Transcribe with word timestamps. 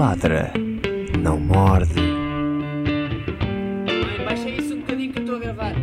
ladra 0.00 0.50
não 1.22 1.38
morde. 1.38 2.00
Mãe, 3.84 4.24
baixa 4.24 4.48
isso 4.48 4.72
um 4.74 4.80
bocadinho 4.80 5.12
que 5.12 5.18
eu 5.18 5.22
estou 5.24 5.36
a 5.36 5.40
gravar. 5.40 5.74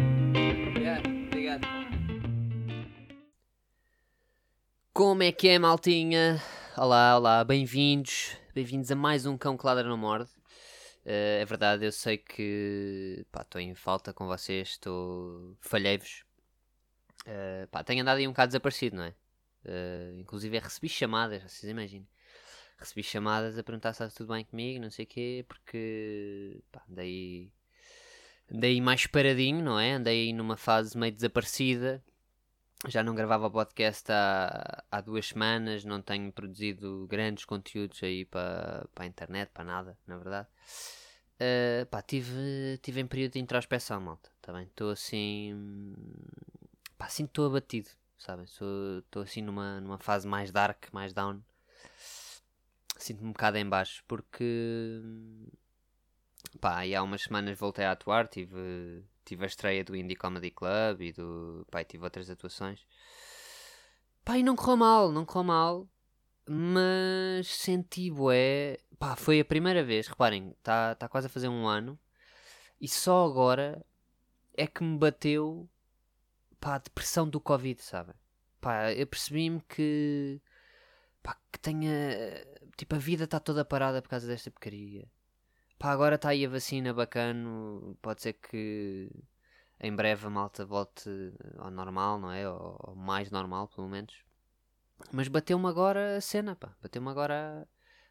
Obrigado. 1.27 1.67
Como 4.91 5.21
é 5.21 5.31
que 5.31 5.47
é, 5.47 5.59
maltinha? 5.59 6.41
Olá, 6.75 7.15
olá, 7.15 7.43
bem-vindos. 7.43 8.35
Bem-vindos 8.55 8.89
a 8.89 8.95
mais 8.95 9.27
um 9.27 9.37
Cão 9.37 9.55
que 9.55 9.63
Ladra 9.63 9.87
Não 9.87 9.97
Morde. 9.97 10.31
Uh, 11.05 11.37
é 11.39 11.45
verdade, 11.45 11.85
eu 11.85 11.91
sei 11.91 12.17
que 12.17 13.23
estou 13.39 13.61
em 13.61 13.75
falta 13.75 14.11
com 14.11 14.25
vocês, 14.25 14.69
estou 14.69 15.55
falhei-vos. 15.61 16.23
Uh, 17.21 17.67
pá, 17.69 17.83
tenho 17.83 18.01
andado 18.01 18.17
aí 18.17 18.27
um 18.27 18.31
bocado 18.31 18.49
desaparecido, 18.49 18.95
não 18.95 19.03
é? 19.03 19.13
Uh, 19.63 20.19
inclusive 20.21 20.57
recebi 20.57 20.89
chamadas, 20.89 21.43
vocês 21.43 21.69
imaginem 21.69 22.07
recebi 22.77 23.03
chamadas 23.03 23.57
a 23.57 23.63
perguntar 23.63 23.93
se 23.93 24.03
está 24.03 24.15
tudo 24.17 24.33
bem 24.33 24.45
comigo, 24.45 24.81
não 24.81 24.89
sei 24.89 25.05
o 25.05 25.07
quê, 25.07 25.45
porque 25.47 26.61
pá, 26.71 26.83
andei, 26.89 27.51
andei 28.51 28.79
mais 28.79 29.07
paradinho, 29.07 29.63
não 29.63 29.79
é? 29.79 29.93
Andei 29.93 30.31
numa 30.33 30.57
fase 30.57 30.97
meio 30.97 31.13
desaparecida. 31.13 32.03
Já 32.87 33.01
não 33.01 33.15
gravava 33.15 33.49
podcast 33.49 34.11
há, 34.11 34.83
há 34.91 35.01
duas 35.01 35.27
semanas, 35.29 35.83
não 35.83 35.99
tenho 35.99 36.31
produzido 36.31 37.07
grandes 37.09 37.43
conteúdos 37.43 38.01
aí 38.03 38.23
para, 38.25 38.87
para 38.93 39.05
a 39.05 39.07
internet, 39.07 39.49
para 39.51 39.63
nada, 39.63 39.97
na 40.05 40.17
verdade. 40.17 40.47
Uh, 41.39 41.85
pá, 41.87 42.01
tive, 42.03 42.77
tive 42.81 43.01
em 43.01 43.07
período 43.07 43.33
de 43.33 43.39
introspeção, 43.39 43.99
malta. 43.99 44.29
Tá 44.41 44.61
Estou 44.61 44.91
assim. 44.91 45.95
Pá, 46.97 47.07
assim 47.07 47.25
estou 47.25 47.47
abatido, 47.47 47.89
sabem? 48.17 48.45
Estou 48.45 49.23
assim 49.23 49.41
numa, 49.41 49.81
numa 49.81 49.97
fase 49.97 50.27
mais 50.27 50.51
dark, 50.51 50.85
mais 50.91 51.13
down 51.13 51.41
sinto-me 53.03 53.29
um 53.29 53.31
bocado 53.31 53.57
em 53.57 53.67
baixo 53.67 54.03
porque 54.07 55.01
pá, 56.59 56.81
há 56.83 57.03
umas 57.03 57.23
semanas 57.23 57.57
voltei 57.57 57.85
a 57.85 57.91
atuar, 57.91 58.27
tive, 58.27 59.03
tive 59.25 59.43
a 59.43 59.47
estreia 59.47 59.83
do 59.83 59.95
Indie 59.95 60.15
Comedy 60.15 60.51
Club 60.51 61.01
e 61.01 61.11
do 61.11 61.65
pá, 61.69 61.83
tive 61.83 62.03
outras 62.03 62.29
atuações. 62.29 62.85
Pá, 64.23 64.37
e 64.37 64.43
não 64.43 64.55
correu 64.55 64.77
mal, 64.77 65.11
não 65.11 65.25
correu 65.25 65.43
mal, 65.43 65.89
mas 66.47 67.47
senti 67.47 68.11
bué, 68.11 68.77
pá, 68.99 69.15
foi 69.15 69.39
a 69.39 69.45
primeira 69.45 69.83
vez, 69.83 70.07
reparem, 70.07 70.51
está 70.51 70.95
tá 70.95 71.07
quase 71.07 71.27
a 71.27 71.29
fazer 71.29 71.47
um 71.47 71.67
ano 71.67 71.99
e 72.79 72.87
só 72.87 73.25
agora 73.25 73.85
é 74.53 74.67
que 74.67 74.83
me 74.83 74.97
bateu 74.97 75.69
pá, 76.59 76.75
a 76.75 76.79
depressão 76.79 77.29
do 77.29 77.39
Covid, 77.39 77.81
sabem? 77.81 78.15
Pá, 78.61 78.91
eu 78.93 79.07
percebi-me 79.07 79.61
que 79.61 80.41
pá, 81.27 81.37
que 81.51 81.59
tenha 81.59 81.89
Tipo, 82.77 82.95
a 82.95 82.99
vida 82.99 83.23
está 83.23 83.39
toda 83.39 83.65
parada 83.65 84.01
por 84.03 84.09
causa 84.09 84.27
desta 84.27 84.51
porcaria. 84.51 85.09
Pá, 85.79 85.91
agora 85.91 86.15
está 86.15 86.29
aí 86.29 86.45
a 86.45 86.49
vacina 86.49 86.93
bacana. 86.93 87.49
Pode 88.03 88.21
ser 88.21 88.33
que 88.33 89.09
em 89.79 89.95
breve 89.95 90.27
a 90.27 90.29
malta 90.29 90.63
volte 90.63 91.09
ao 91.57 91.71
normal, 91.71 92.19
não 92.19 92.31
é? 92.31 92.47
Ou, 92.47 92.95
mais 92.95 93.31
normal, 93.31 93.67
pelo 93.67 93.89
menos. 93.89 94.13
Mas 95.11 95.27
bateu-me 95.27 95.67
agora 95.67 96.17
a 96.17 96.21
cena, 96.21 96.55
pá. 96.55 96.75
Bateu-me 96.81 97.09
agora 97.09 97.67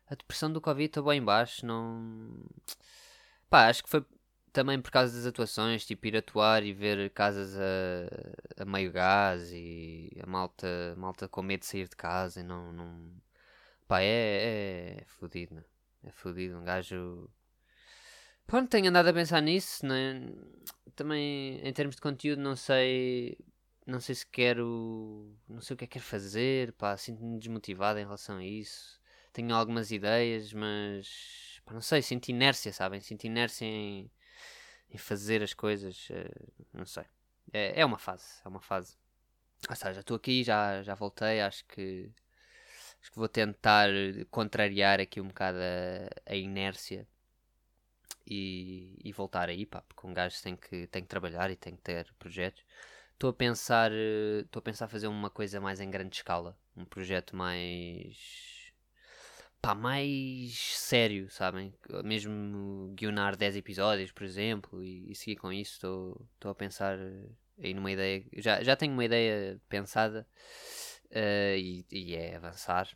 a, 0.08 0.12
a, 0.12 0.16
depressão 0.16 0.52
do 0.52 0.60
Covid. 0.60 0.86
Estou 0.86 1.04
bem 1.04 1.22
baixo. 1.22 1.64
Não. 1.64 2.44
Pá, 3.48 3.68
acho 3.68 3.84
que 3.84 3.90
foi 3.90 4.04
também 4.56 4.80
por 4.80 4.90
causa 4.90 5.14
das 5.14 5.26
atuações. 5.26 5.84
Tipo, 5.84 6.06
ir 6.06 6.16
atuar 6.16 6.64
e 6.64 6.72
ver 6.72 7.10
casas 7.10 7.54
a, 7.58 8.62
a 8.62 8.64
meio 8.64 8.90
gás 8.90 9.52
e 9.52 10.10
a 10.22 10.26
malta, 10.26 10.66
a 10.94 10.96
malta 10.96 11.28
com 11.28 11.42
medo 11.42 11.60
de 11.60 11.66
sair 11.66 11.88
de 11.88 11.96
casa 11.96 12.40
e 12.40 12.42
não. 12.42 12.72
não 12.72 13.12
Pá, 13.86 14.00
é, 14.00 14.06
é, 14.06 14.96
é 15.02 15.04
fodido, 15.06 15.54
né? 15.56 15.64
É 16.02 16.10
fodido. 16.10 16.56
Um 16.58 16.64
gajo. 16.64 17.30
Pronto, 18.46 18.70
tenho 18.70 18.88
andado 18.88 19.08
a 19.08 19.12
pensar 19.12 19.42
nisso, 19.42 19.84
né? 19.86 20.26
Também, 20.94 21.60
em 21.62 21.72
termos 21.72 21.96
de 21.96 22.00
conteúdo, 22.02 22.40
não 22.40 22.56
sei. 22.56 23.38
Não 23.86 24.00
sei 24.00 24.14
se 24.14 24.26
quero. 24.26 25.36
Não 25.48 25.60
sei 25.60 25.74
o 25.74 25.76
que 25.76 25.84
é 25.84 25.86
que 25.86 25.94
quero 25.94 26.04
fazer, 26.06 26.72
pá. 26.72 26.96
Sinto-me 26.96 27.38
desmotivado 27.38 27.98
em 27.98 28.04
relação 28.04 28.38
a 28.38 28.44
isso. 28.44 29.00
Tenho 29.32 29.54
algumas 29.54 29.90
ideias, 29.90 30.52
mas. 30.52 31.60
Pá, 31.66 31.74
não 31.74 31.82
sei, 31.82 32.00
sinto 32.02 32.28
inércia, 32.30 32.72
sabem? 32.72 33.00
Sinto 33.00 33.24
inércia 33.24 33.66
em, 33.66 34.10
em 34.90 34.98
fazer 34.98 35.42
as 35.42 35.54
coisas. 35.54 36.08
Eh, 36.10 36.30
não 36.72 36.86
sei. 36.86 37.04
É, 37.52 37.80
é 37.80 37.84
uma 37.84 37.98
fase, 37.98 38.40
é 38.44 38.48
uma 38.48 38.60
fase. 38.60 38.96
Ou 39.68 39.76
seja, 39.76 40.00
estou 40.00 40.16
aqui, 40.16 40.44
já, 40.44 40.82
já 40.82 40.94
voltei, 40.94 41.40
acho 41.40 41.64
que 41.66 42.12
Acho 43.06 43.12
que 43.12 43.18
vou 43.18 43.28
tentar 43.28 43.88
contrariar 44.30 45.00
aqui 45.00 45.20
um 45.20 45.28
bocado 45.28 45.58
a, 45.58 46.32
a 46.32 46.34
inércia 46.34 47.06
e, 48.26 48.98
e, 49.04 49.12
voltar 49.12 49.48
aí, 49.48 49.64
pá, 49.64 49.80
porque 49.82 50.06
um 50.06 50.12
gajo 50.12 50.42
tem 50.42 50.56
que, 50.56 50.88
tem 50.88 51.02
que 51.02 51.08
trabalhar 51.08 51.48
e 51.50 51.56
tem 51.56 51.76
que 51.76 51.82
ter 51.82 52.12
projetos. 52.18 52.64
Estou 53.12 53.30
a 53.30 53.32
pensar, 53.32 53.92
estou 53.92 54.58
a 54.60 54.62
pensar 54.62 54.88
fazer 54.88 55.06
uma 55.06 55.30
coisa 55.30 55.60
mais 55.60 55.80
em 55.80 55.88
grande 55.88 56.16
escala, 56.16 56.58
um 56.76 56.84
projeto 56.84 57.36
mais 57.36 58.65
pá, 59.60 59.74
mais 59.74 60.78
sério, 60.78 61.30
sabem? 61.30 61.74
Mesmo 62.04 62.92
guionar 62.94 63.36
10 63.36 63.56
episódios, 63.56 64.12
por 64.12 64.24
exemplo, 64.24 64.82
e, 64.82 65.10
e 65.10 65.14
seguir 65.14 65.36
com 65.36 65.52
isso, 65.52 66.16
estou 66.34 66.50
a 66.50 66.54
pensar 66.54 66.98
aí 67.62 67.74
numa 67.74 67.90
ideia, 67.90 68.24
já, 68.36 68.62
já 68.62 68.76
tenho 68.76 68.92
uma 68.92 69.04
ideia 69.04 69.60
pensada 69.68 70.26
uh, 71.10 71.56
e, 71.56 71.84
e, 71.90 72.14
é 72.14 72.36
avançar. 72.36 72.88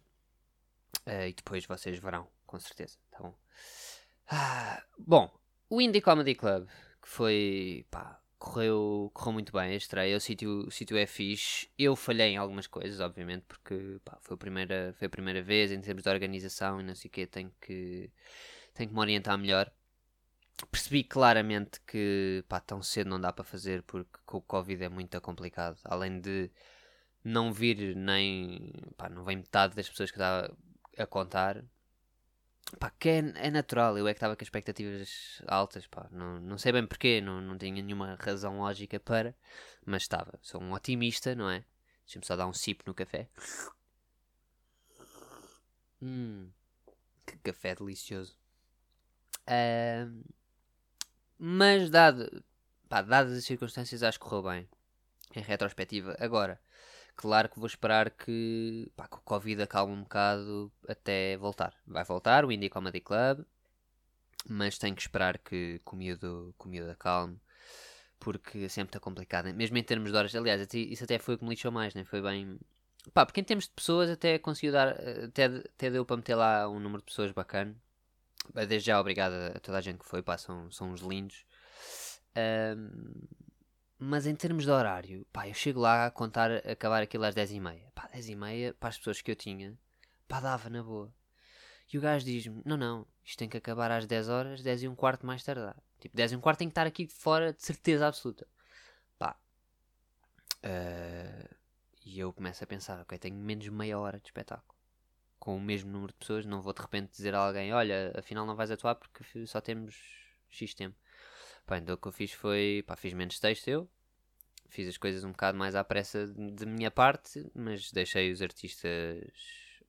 Uh, 1.06 1.28
e 1.28 1.32
depois 1.32 1.64
vocês 1.66 1.98
verão, 1.98 2.28
com 2.46 2.58
certeza, 2.58 2.98
tá 3.10 3.18
bom? 3.20 3.34
Ah, 4.28 4.82
bom, 4.98 5.30
o 5.68 5.80
Indie 5.80 6.00
Comedy 6.00 6.34
Club, 6.34 6.68
que 7.02 7.08
foi, 7.08 7.86
pá, 7.90 8.19
correu, 8.40 9.10
correu 9.14 9.34
muito 9.34 9.52
bem 9.52 9.72
a 9.72 9.76
estreia, 9.76 10.16
o 10.16 10.20
sítio, 10.20 10.66
o 10.66 10.70
sítio 10.70 10.96
é 10.96 11.06
fixe. 11.06 11.68
Eu 11.78 11.94
falhei 11.94 12.30
em 12.30 12.36
algumas 12.38 12.66
coisas, 12.66 12.98
obviamente, 13.00 13.44
porque 13.46 14.00
pá, 14.04 14.18
foi, 14.22 14.34
a 14.34 14.38
primeira, 14.38 14.94
foi 14.98 15.06
a 15.06 15.10
primeira 15.10 15.42
vez 15.42 15.70
em 15.70 15.80
termos 15.80 16.02
de 16.02 16.08
organização 16.10 16.80
e 16.80 16.84
não 16.84 16.94
sei 16.94 17.08
o 17.08 17.12
que, 17.12 17.26
tenho 17.26 17.52
que, 17.60 18.10
tenho 18.74 18.88
que 18.88 18.94
me 18.94 19.00
orientar 19.00 19.38
melhor. 19.38 19.70
Percebi 20.70 21.04
claramente 21.04 21.80
que 21.86 22.44
pá, 22.48 22.60
tão 22.60 22.82
cedo 22.82 23.10
não 23.10 23.20
dá 23.20 23.32
para 23.32 23.44
fazer 23.44 23.82
porque 23.82 24.18
com 24.26 24.38
o 24.38 24.42
Covid 24.42 24.84
é 24.84 24.88
muito 24.88 25.20
complicado. 25.20 25.78
Além 25.84 26.20
de 26.20 26.50
não 27.24 27.52
vir 27.52 27.94
nem. 27.96 28.72
Pá, 28.96 29.08
não 29.08 29.24
vem 29.24 29.36
metade 29.36 29.74
das 29.74 29.88
pessoas 29.88 30.10
que 30.10 30.16
estava 30.16 30.56
a 30.98 31.06
contar. 31.06 31.62
Pá, 32.78 32.90
que 32.90 33.08
é, 33.08 33.18
é 33.46 33.50
natural. 33.50 33.98
Eu 33.98 34.06
é 34.06 34.12
que 34.12 34.18
estava 34.18 34.36
com 34.36 34.44
expectativas 34.44 35.42
altas. 35.46 35.86
Pá, 35.86 36.08
não, 36.10 36.40
não 36.40 36.58
sei 36.58 36.72
bem 36.72 36.86
porquê, 36.86 37.20
não, 37.20 37.40
não 37.40 37.58
tinha 37.58 37.82
nenhuma 37.82 38.16
razão 38.20 38.58
lógica 38.58 39.00
para, 39.00 39.34
mas 39.84 40.02
estava. 40.02 40.38
Sou 40.42 40.62
um 40.62 40.72
otimista, 40.72 41.34
não 41.34 41.50
é? 41.50 41.64
Deixa-me 42.04 42.26
só 42.26 42.36
dar 42.36 42.46
um 42.46 42.52
sip 42.52 42.82
no 42.86 42.94
café. 42.94 43.28
Hum, 46.02 46.50
que 47.26 47.36
café 47.38 47.74
delicioso. 47.74 48.36
Uh, 49.46 50.24
mas, 51.38 51.90
dado, 51.90 52.44
pá, 52.88 53.02
dadas 53.02 53.36
as 53.36 53.44
circunstâncias, 53.44 54.02
acho 54.02 54.18
que 54.18 54.24
correu 54.24 54.42
bem. 54.42 54.68
Em 55.34 55.40
retrospectiva. 55.40 56.16
Agora, 56.18 56.60
Claro 57.16 57.48
que 57.48 57.58
vou 57.58 57.66
esperar 57.66 58.10
que, 58.10 58.90
pá, 58.96 59.06
que 59.06 59.16
o 59.16 59.20
Covid 59.20 59.62
acalme 59.62 59.92
um 59.92 60.02
bocado 60.02 60.72
até 60.88 61.36
voltar. 61.36 61.74
Vai 61.86 62.04
voltar 62.04 62.44
o 62.44 62.52
Indie 62.52 62.70
Comedy 62.70 63.00
Club, 63.00 63.44
mas 64.48 64.78
tenho 64.78 64.94
que 64.94 65.02
esperar 65.02 65.38
que, 65.38 65.80
o 65.84 65.96
miúdo, 65.96 66.54
o 66.58 66.90
acalme, 66.90 67.38
porque 68.18 68.68
sempre 68.68 68.90
está 68.90 69.00
complicado, 69.00 69.52
mesmo 69.54 69.76
em 69.76 69.82
termos 69.82 70.10
de 70.10 70.16
horas. 70.16 70.34
Aliás, 70.34 70.66
isso 70.72 71.04
até 71.04 71.18
foi 71.18 71.34
o 71.34 71.38
que 71.38 71.44
me 71.44 71.50
lixou 71.50 71.72
mais, 71.72 71.94
né? 71.94 72.04
foi 72.04 72.22
bem. 72.22 72.58
Pá, 73.14 73.24
porque 73.24 73.40
em 73.40 73.44
termos 73.44 73.64
de 73.64 73.70
pessoas 73.70 74.10
até 74.10 74.38
conseguiu 74.38 74.72
dar, 74.72 74.88
até, 74.88 75.46
até 75.46 75.90
deu 75.90 76.04
para 76.04 76.16
meter 76.16 76.34
lá 76.34 76.68
um 76.68 76.78
número 76.78 77.02
de 77.02 77.06
pessoas 77.06 77.32
bacana. 77.32 77.74
Desde 78.54 78.80
já, 78.80 79.00
obrigado 79.00 79.34
a 79.56 79.60
toda 79.60 79.78
a 79.78 79.80
gente 79.80 79.98
que 79.98 80.06
foi, 80.06 80.22
pá, 80.22 80.36
são, 80.38 80.70
são 80.70 80.90
uns 80.90 81.00
lindos. 81.00 81.44
Um, 82.36 83.26
mas 84.00 84.26
em 84.26 84.34
termos 84.34 84.64
de 84.64 84.70
horário, 84.70 85.26
pá, 85.30 85.46
eu 85.46 85.52
chego 85.52 85.78
lá 85.78 86.06
a 86.06 86.10
contar, 86.10 86.50
a 86.50 86.72
acabar 86.72 87.02
aquilo 87.02 87.24
às 87.24 87.34
10h30. 87.34 87.92
Pá, 87.94 88.08
10h30, 88.14 88.74
para 88.80 88.88
as 88.88 88.96
pessoas 88.96 89.20
que 89.20 89.30
eu 89.30 89.36
tinha, 89.36 89.78
pá, 90.26 90.40
dava 90.40 90.70
na 90.70 90.82
boa. 90.82 91.12
E 91.92 91.98
o 91.98 92.00
gajo 92.00 92.24
diz-me: 92.24 92.62
Não, 92.64 92.78
não, 92.78 93.06
isto 93.22 93.38
tem 93.38 93.48
que 93.48 93.58
acabar 93.58 93.90
às 93.90 94.06
10 94.06 94.28
horas, 94.30 94.62
10 94.62 94.84
e 94.84 94.88
um 94.88 94.94
quarto 94.94 95.26
mais 95.26 95.44
tardar. 95.44 95.76
Tipo, 96.00 96.16
10 96.16 96.32
e 96.32 96.36
um 96.36 96.40
quarto 96.40 96.60
tem 96.60 96.68
que 96.68 96.72
estar 96.72 96.86
aqui 96.86 97.06
fora 97.06 97.52
de 97.52 97.62
certeza 97.62 98.06
absoluta. 98.06 98.48
Pá. 99.18 99.36
Uh, 100.64 101.54
e 102.04 102.18
eu 102.20 102.32
começo 102.32 102.64
a 102.64 102.66
pensar: 102.66 103.00
Ok, 103.00 103.18
tenho 103.18 103.36
menos 103.36 103.68
meia 103.68 103.98
hora 103.98 104.18
de 104.18 104.28
espetáculo. 104.28 104.78
Com 105.38 105.56
o 105.56 105.60
mesmo 105.60 105.90
número 105.90 106.12
de 106.12 106.18
pessoas, 106.18 106.46
não 106.46 106.62
vou 106.62 106.72
de 106.72 106.80
repente 106.80 107.10
dizer 107.10 107.34
a 107.34 107.38
alguém: 107.38 107.72
Olha, 107.74 108.12
afinal 108.16 108.46
não 108.46 108.56
vais 108.56 108.70
atuar 108.70 108.94
porque 108.94 109.46
só 109.46 109.60
temos 109.60 109.94
X 110.48 110.72
tempo. 110.74 110.96
Pá, 111.66 111.78
então 111.78 111.94
o 111.94 111.98
que 111.98 112.08
eu 112.08 112.12
fiz 112.12 112.32
foi, 112.32 112.82
pá, 112.86 112.96
fiz 112.96 113.12
menos 113.12 113.38
texto 113.38 113.68
eu, 113.68 113.88
fiz 114.68 114.88
as 114.88 114.96
coisas 114.96 115.24
um 115.24 115.32
bocado 115.32 115.56
mais 115.58 115.74
à 115.74 115.84
pressa 115.84 116.26
de 116.26 116.66
minha 116.66 116.90
parte, 116.90 117.50
mas 117.54 117.92
deixei 117.92 118.32
os 118.32 118.42
artistas, 118.42 119.24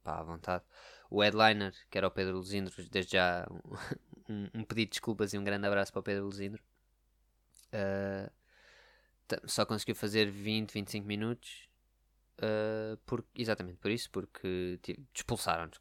pá, 0.04 0.20
à 0.20 0.24
vontade. 0.24 0.64
o 1.10 1.22
headliner, 1.22 1.74
que 1.90 1.98
era 1.98 2.08
o 2.08 2.12
Pedro 2.12 2.38
Luzindro, 2.38 2.74
desde 2.90 3.14
já 3.14 3.48
um, 4.30 4.48
um, 4.54 4.64
pedido 4.64 4.90
de 4.90 4.92
desculpas 4.92 5.34
e 5.34 5.38
um 5.38 5.44
grande 5.44 5.68
abraço 5.68 5.92
para 5.92 6.00
o 6.00 6.04
Pedro 6.04 6.26
Luzindro. 6.26 6.64
Uh, 7.74 8.32
só 9.46 9.66
conseguiu 9.66 9.96
fazer 9.96 10.30
20, 10.30 10.72
25 10.72 11.08
minutos. 11.08 11.70
Uh, 12.38 12.98
por, 13.06 13.24
exatamente 13.36 13.78
por 13.78 13.92
isso, 13.92 14.10
porque 14.10 14.80
expulsaram-nos. 15.14 15.80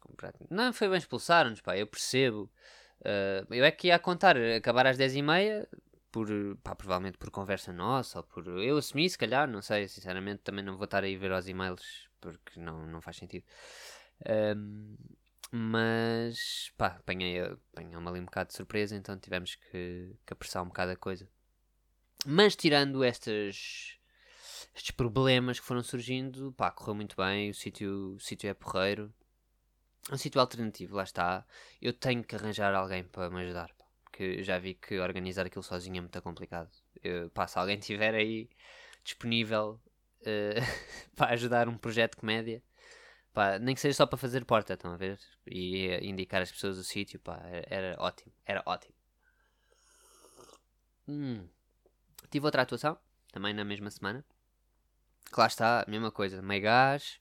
Não 0.49 0.71
foi 0.71 0.89
bem 0.89 0.99
expulsaram-nos, 0.99 1.59
pá, 1.59 1.75
eu 1.75 1.87
percebo. 1.87 2.51
Uh, 3.01 3.53
eu 3.53 3.65
é 3.65 3.71
que 3.71 3.87
ia 3.87 3.99
contar, 3.99 4.37
acabar 4.37 4.87
às 4.87 4.97
10h30, 4.97 5.67
por, 6.11 6.27
pá, 6.63 6.75
provavelmente 6.75 7.17
por 7.17 7.31
conversa 7.31 7.71
nossa, 7.71 8.19
ou 8.19 8.23
por. 8.23 8.47
Eu 8.47 8.77
assumi, 8.77 9.09
se 9.09 9.17
calhar, 9.17 9.47
não 9.49 9.61
sei, 9.61 9.87
sinceramente, 9.87 10.41
também 10.43 10.63
não 10.63 10.77
vou 10.77 10.85
estar 10.85 11.03
aí 11.03 11.15
ver 11.17 11.31
os 11.31 11.47
e-mails 11.47 12.09
porque 12.19 12.59
não, 12.59 12.85
não 12.85 13.01
faz 13.01 13.17
sentido. 13.17 13.45
Um, 14.55 14.95
mas 15.51 16.71
pá, 16.77 16.87
apanhei, 16.87 17.41
apanhei-me 17.41 18.07
ali 18.07 18.19
um 18.19 18.25
bocado 18.25 18.49
de 18.49 18.55
surpresa, 18.55 18.95
então 18.95 19.17
tivemos 19.19 19.55
que, 19.55 20.15
que 20.25 20.33
apressar 20.33 20.63
um 20.63 20.67
bocado 20.67 20.91
a 20.91 20.95
coisa. 20.95 21.27
Mas 22.25 22.55
tirando 22.55 23.03
estas, 23.03 23.97
estes 24.75 24.91
problemas 24.95 25.59
que 25.59 25.65
foram 25.65 25.81
surgindo, 25.81 26.53
pá, 26.53 26.71
correu 26.71 26.95
muito 26.95 27.15
bem, 27.17 27.49
o 27.49 27.53
sítio, 27.53 28.15
o 28.15 28.19
sítio 28.19 28.49
é 28.49 28.53
porreiro. 28.53 29.13
Um 30.09 30.17
sítio 30.17 30.39
alternativo, 30.39 30.95
lá 30.95 31.03
está. 31.03 31.45
Eu 31.81 31.93
tenho 31.93 32.23
que 32.23 32.35
arranjar 32.35 32.73
alguém 32.73 33.03
para 33.03 33.29
me 33.29 33.41
ajudar, 33.43 33.71
porque 34.03 34.41
já 34.43 34.57
vi 34.57 34.73
que 34.73 34.99
organizar 34.99 35.45
aquilo 35.45 35.63
sozinho 35.63 35.97
é 35.97 36.01
muito 36.01 36.21
complicado. 36.21 36.69
Eu, 37.03 37.29
pá, 37.29 37.47
se 37.47 37.59
alguém 37.59 37.77
estiver 37.77 38.15
aí 38.15 38.49
disponível 39.03 39.79
uh, 40.21 40.61
para 41.15 41.33
ajudar 41.33 41.67
um 41.67 41.77
projeto 41.77 42.11
de 42.11 42.17
comédia, 42.17 42.63
Pá, 43.33 43.57
nem 43.59 43.73
que 43.73 43.81
seja 43.81 43.95
só 43.95 44.05
para 44.05 44.17
fazer 44.17 44.43
porta, 44.43 44.73
estão 44.73 44.91
a 44.91 44.97
ver? 44.97 45.17
E 45.47 45.87
indicar 46.05 46.41
as 46.41 46.51
pessoas 46.51 46.77
o 46.77 46.83
sítio, 46.83 47.19
pá, 47.19 47.39
era, 47.45 47.65
era, 47.69 48.01
ótimo, 48.01 48.31
era 48.45 48.61
ótimo. 48.65 48.93
Hum. 51.07 51.47
Tive 52.29 52.45
outra 52.45 52.61
atuação, 52.63 52.97
também 53.31 53.53
na 53.53 53.63
mesma 53.63 53.89
semana. 53.89 54.25
Que 55.33 55.39
lá 55.39 55.47
está, 55.47 55.85
mesma 55.87 56.11
coisa, 56.11 56.41
meio 56.41 56.61
gás. 56.61 57.20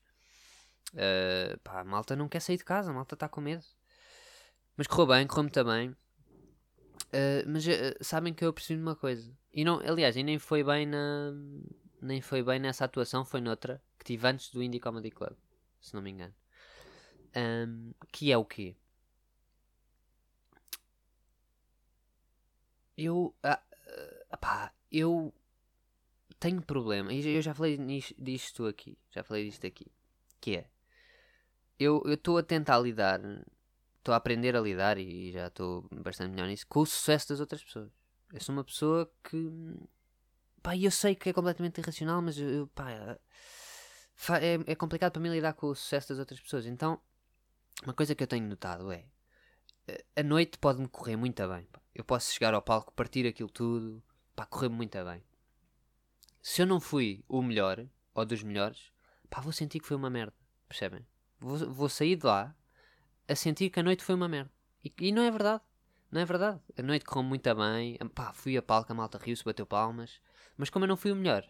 Uh, 0.92 1.58
pá, 1.60 1.81
a 1.81 1.84
malta 1.84 2.16
não 2.16 2.28
quer 2.28 2.40
sair 2.40 2.56
de 2.56 2.64
casa, 2.64 2.90
a 2.90 2.94
malta 2.94 3.14
está 3.14 3.28
com 3.28 3.40
medo. 3.40 3.64
Mas 4.76 4.87
correu 4.87 5.06
bem, 5.06 5.26
correu 5.26 5.44
muito 5.44 5.64
bem. 5.64 5.90
Uh, 5.90 7.44
mas 7.46 7.66
uh, 7.66 7.70
sabem 8.00 8.32
que 8.34 8.44
eu 8.44 8.52
percebi 8.52 8.81
uma 8.81 8.96
coisa. 8.96 9.32
E 9.52 9.64
não, 9.64 9.81
aliás, 9.81 10.16
e 10.16 10.22
nem 10.22 10.38
foi 10.38 10.62
bem 10.64 10.87
na. 10.87 11.32
Nem 12.02 12.22
foi 12.22 12.42
bem 12.42 12.58
nessa 12.58 12.87
atuação, 12.87 13.25
foi 13.25 13.40
noutra 13.42 13.82
que 13.98 14.04
tive 14.04 14.26
antes 14.26 14.50
do 14.50 14.62
Indie 14.62 14.81
Comedy 14.81 15.10
Club 15.10 15.37
se 15.81 15.94
não 15.94 16.02
me 16.02 16.10
engano. 16.10 16.34
Um, 17.37 17.92
que 18.12 18.31
é 18.31 18.37
o 18.37 18.44
quê? 18.44 18.76
Eu. 22.96 23.34
Ah, 23.42 23.62
ah, 24.31 24.37
pá, 24.37 24.75
eu 24.92 25.32
tenho 26.38 26.60
problema. 26.62 27.12
Eu 27.12 27.40
já 27.40 27.54
falei 27.54 27.78
disto 28.19 28.66
aqui. 28.66 28.98
Já 29.10 29.22
falei 29.22 29.48
disto 29.48 29.66
aqui. 29.66 29.87
Que 30.40 30.56
é. 30.56 30.70
Eu 31.80 32.02
estou 32.06 32.38
a 32.38 32.42
tentar 32.42 32.78
lidar. 32.78 33.20
Estou 33.98 34.14
a 34.14 34.16
aprender 34.16 34.54
a 34.54 34.60
lidar 34.60 34.98
e 34.98 35.32
já 35.32 35.46
estou 35.48 35.88
bastante 35.90 36.30
melhor 36.30 36.46
nisso. 36.46 36.66
Com 36.68 36.80
o 36.80 36.86
sucesso 36.86 37.30
das 37.30 37.40
outras 37.40 37.64
pessoas. 37.64 37.90
Eu 38.32 38.40
sou 38.40 38.54
uma 38.54 38.64
pessoa 38.64 39.10
que. 39.24 39.50
Pá, 40.62 40.76
eu 40.76 40.90
sei 40.90 41.14
que 41.14 41.30
é 41.30 41.32
completamente 41.32 41.78
irracional, 41.80 42.22
mas 42.22 42.38
eu. 42.38 42.66
Pá, 42.68 42.90
é, 42.92 44.58
é 44.66 44.74
complicado 44.74 45.12
para 45.12 45.22
mim 45.22 45.30
lidar 45.30 45.54
com 45.54 45.68
o 45.68 45.74
sucesso 45.74 46.10
das 46.10 46.18
outras 46.18 46.40
pessoas. 46.40 46.66
Então, 46.66 47.00
uma 47.82 47.94
coisa 47.94 48.14
que 48.14 48.22
eu 48.22 48.28
tenho 48.28 48.46
notado 48.46 48.92
é 48.92 49.06
a 50.16 50.22
noite 50.22 50.58
pode-me 50.58 50.88
correr 50.88 51.16
muito 51.16 51.46
bem. 51.48 51.64
Pá. 51.64 51.80
Eu 51.94 52.04
posso 52.04 52.32
chegar 52.32 52.54
ao 52.54 52.62
palco, 52.62 52.92
partir 52.92 53.26
aquilo 53.26 53.50
tudo, 53.50 54.02
pá, 54.34 54.46
correr-me 54.46 54.76
muito 54.76 55.02
bem. 55.04 55.22
Se 56.42 56.62
eu 56.62 56.66
não 56.66 56.80
fui 56.80 57.24
o 57.28 57.42
melhor 57.42 57.86
ou 58.14 58.24
dos 58.24 58.42
melhores, 58.42 58.92
pá, 59.28 59.40
vou 59.40 59.52
sentir 59.52 59.80
que 59.80 59.86
foi 59.86 59.96
uma 59.96 60.10
merda. 60.10 60.34
Percebem? 60.68 61.06
Vou, 61.40 61.56
vou 61.72 61.88
sair 61.88 62.16
de 62.16 62.26
lá 62.26 62.54
a 63.28 63.34
sentir 63.34 63.70
que 63.70 63.81
a 63.81 63.82
noite 63.82 64.04
foi 64.04 64.14
uma 64.14 64.28
merda. 64.28 64.50
E, 64.84 64.92
e 65.00 65.12
não 65.12 65.22
é 65.22 65.31
verdade. 65.31 65.62
Não 66.10 66.20
é 66.20 66.25
verdade. 66.25 66.60
A 66.76 66.82
noite 66.82 67.04
correu 67.04 67.22
muito 67.22 67.54
bem. 67.54 67.98
Pá, 68.14 68.32
fui 68.32 68.56
a 68.56 68.62
palco, 68.62 68.92
a 68.92 68.94
malta 68.94 69.19
riu-se, 69.19 69.44
bateu 69.44 69.66
palmas. 69.66 70.20
Mas 70.56 70.70
como 70.70 70.84
eu 70.84 70.88
não 70.88 70.96
fui 70.96 71.12
o 71.12 71.16
melhor, 71.16 71.44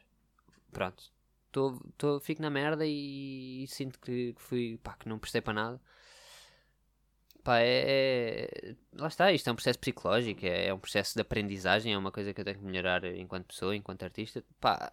pronto, 0.72 1.12
tô, 1.50 1.80
tô, 1.98 2.20
fico 2.20 2.42
na 2.42 2.50
merda 2.50 2.86
e, 2.86 3.64
e 3.64 3.66
sinto 3.66 3.98
que, 4.00 4.34
que, 4.34 4.40
fui, 4.42 4.78
pá, 4.82 4.94
que 4.94 5.08
não 5.08 5.18
prestei 5.18 5.40
para 5.40 5.54
nada. 5.54 5.80
Pá, 7.42 7.58
é, 7.60 8.48
é, 8.62 8.76
Lá 8.92 9.08
está, 9.08 9.32
isto 9.32 9.48
é 9.48 9.52
um 9.52 9.56
processo 9.56 9.78
psicológico, 9.78 10.44
é, 10.44 10.66
é, 10.66 10.74
um 10.74 10.78
processo 10.78 11.14
de 11.14 11.22
aprendizagem, 11.22 11.92
é 11.94 11.98
uma 11.98 12.12
coisa 12.12 12.34
que 12.34 12.40
eu 12.40 12.44
tenho 12.44 12.58
que 12.58 12.64
melhorar 12.64 13.04
enquanto 13.04 13.46
pessoa, 13.46 13.74
enquanto 13.74 14.02
artista. 14.02 14.44
Pá, 14.60 14.92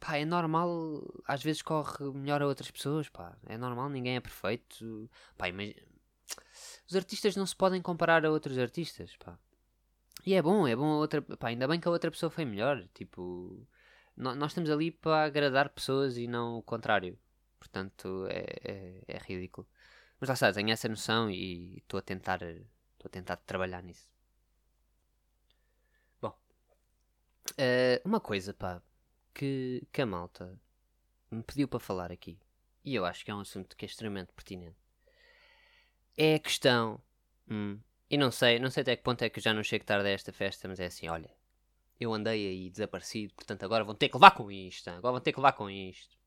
pá, 0.00 0.16
é 0.16 0.24
normal, 0.24 1.04
às 1.26 1.42
vezes 1.42 1.62
corre 1.62 2.10
melhor 2.14 2.42
a 2.42 2.46
outras 2.46 2.70
pessoas, 2.70 3.08
pá, 3.08 3.36
é 3.46 3.56
normal, 3.58 3.88
ninguém 3.88 4.16
é 4.16 4.20
perfeito. 4.20 5.08
Pá, 5.36 5.48
imagina... 5.48 5.82
Os 6.88 6.96
artistas 6.96 7.36
não 7.36 7.46
se 7.46 7.54
podem 7.54 7.82
comparar 7.82 8.24
a 8.24 8.30
outros 8.30 8.58
artistas, 8.58 9.16
pá. 9.16 9.38
E 10.24 10.34
é 10.34 10.42
bom, 10.42 10.66
é 10.66 10.76
bom 10.76 10.92
a 10.92 10.96
outra. 10.96 11.22
Pá, 11.22 11.48
ainda 11.48 11.66
bem 11.68 11.80
que 11.80 11.88
a 11.88 11.90
outra 11.90 12.10
pessoa 12.10 12.30
foi 12.30 12.44
melhor. 12.44 12.86
Tipo, 12.94 13.66
nós 14.16 14.50
estamos 14.50 14.70
ali 14.70 14.90
para 14.90 15.24
agradar 15.24 15.70
pessoas 15.70 16.16
e 16.16 16.26
não 16.26 16.58
o 16.58 16.62
contrário. 16.62 17.18
Portanto, 17.58 18.26
é, 18.28 18.44
é, 18.64 19.02
é 19.08 19.18
ridículo. 19.18 19.66
Mas 20.20 20.28
lá 20.28 20.34
está, 20.34 20.52
tenho 20.52 20.70
essa 20.70 20.88
noção 20.88 21.30
e 21.30 21.78
estou 21.78 21.98
a 21.98 22.02
tentar 22.02 22.42
estou 22.42 23.06
a 23.06 23.08
tentar 23.08 23.36
trabalhar 23.36 23.82
nisso. 23.82 24.08
Bom, 26.20 26.28
uh, 27.52 28.00
uma 28.04 28.20
coisa, 28.20 28.52
pá, 28.52 28.82
que, 29.34 29.86
que 29.92 30.02
a 30.02 30.06
malta 30.06 30.58
me 31.30 31.42
pediu 31.42 31.68
para 31.68 31.80
falar 31.80 32.10
aqui, 32.12 32.38
e 32.84 32.94
eu 32.94 33.04
acho 33.04 33.24
que 33.24 33.30
é 33.30 33.34
um 33.34 33.40
assunto 33.40 33.76
que 33.76 33.84
é 33.84 33.88
extremamente 33.88 34.32
pertinente, 34.32 34.76
é 36.16 36.34
a 36.34 36.38
questão, 36.38 37.00
hum, 37.48 37.78
e 38.08 38.16
não 38.16 38.30
sei, 38.30 38.58
não 38.58 38.70
sei 38.70 38.82
até 38.82 38.96
que 38.96 39.02
ponto 39.02 39.22
é 39.22 39.30
que 39.30 39.40
já 39.40 39.54
não 39.54 39.62
chego 39.62 39.84
tarde 39.84 40.08
a 40.08 40.10
esta 40.10 40.32
festa, 40.32 40.66
mas 40.66 40.80
é 40.80 40.86
assim, 40.86 41.08
olha, 41.08 41.30
eu 42.00 42.12
andei 42.14 42.46
aí 42.48 42.70
desaparecido, 42.70 43.34
portanto 43.34 43.62
agora 43.62 43.84
vão 43.84 43.94
ter 43.94 44.08
que 44.08 44.16
levar 44.16 44.32
com 44.32 44.50
isto, 44.50 44.88
agora 44.88 45.12
vão 45.12 45.20
ter 45.20 45.32
que 45.32 45.38
levar 45.38 45.52
com 45.52 45.68
isto. 45.68 46.18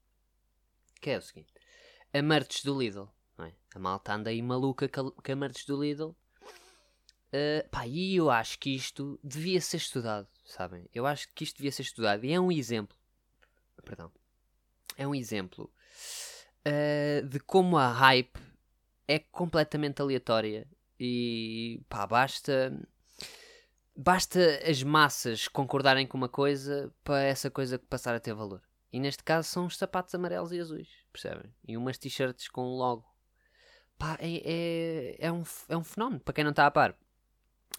Que 1.02 1.10
é 1.10 1.18
o 1.18 1.22
seguinte, 1.22 1.52
a 2.14 2.22
merch 2.22 2.64
do 2.64 2.80
Lidl, 2.80 3.10
não 3.38 3.46
é? 3.46 3.54
A 3.74 3.80
malta 3.80 4.14
anda 4.14 4.30
aí 4.30 4.42
maluca 4.42 4.88
com 4.88 5.12
a 5.32 5.36
merch 5.36 5.66
do 5.66 5.82
Lidl. 5.82 6.16
Uh, 7.34 7.68
pá, 7.72 7.88
e 7.88 8.16
eu 8.16 8.30
acho 8.30 8.60
que 8.60 8.76
isto 8.76 9.20
devia 9.24 9.60
ser 9.60 9.78
estudado, 9.78 10.28
sabem? 10.44 10.88
Eu 10.94 11.06
acho 11.06 11.28
que 11.34 11.44
isto 11.44 11.58
devia 11.58 11.72
ser 11.72 11.84
estudado 11.84 12.26
e 12.26 12.32
é 12.32 12.40
um 12.40 12.52
exemplo, 12.52 12.98
perdão, 13.84 14.12
é 14.98 15.08
um 15.08 15.16
exemplo 15.16 15.72
uh, 16.66 17.28
de 17.28 17.40
como 17.40 17.78
a 17.78 17.92
hype 17.92 18.40
é 19.08 19.20
completamente 19.20 20.02
aleatória 20.02 20.68
e 21.00 21.82
pá, 21.90 22.08
basta 22.08 22.72
basta 23.96 24.40
as 24.68 24.82
massas 24.82 25.48
concordarem 25.48 26.08
com 26.08 26.18
uma 26.18 26.30
coisa 26.30 26.94
para 27.04 27.22
essa 27.22 27.50
coisa 27.50 27.78
passar 27.78 28.16
a 28.16 28.20
ter 28.20 28.34
valor. 28.34 28.62
E 28.92 29.00
neste 29.00 29.24
caso 29.24 29.50
são 29.50 29.66
os 29.66 29.78
sapatos 29.78 30.14
amarelos 30.14 30.52
e 30.52 30.60
azuis, 30.60 30.88
percebem? 31.12 31.52
E 31.68 31.76
umas 31.76 31.98
t-shirts 31.98 32.48
com 32.48 32.62
um 32.62 32.76
logo. 32.76 33.06
Pá, 33.98 34.18
é, 34.20 34.42
é, 34.44 35.28
é, 35.28 35.32
um, 35.32 35.44
é 35.68 35.78
um 35.78 35.84
fenómeno. 35.84 36.20
Para 36.20 36.34
quem 36.34 36.44
não 36.44 36.52
está 36.52 36.68
a 36.68 36.72
par, 36.72 36.96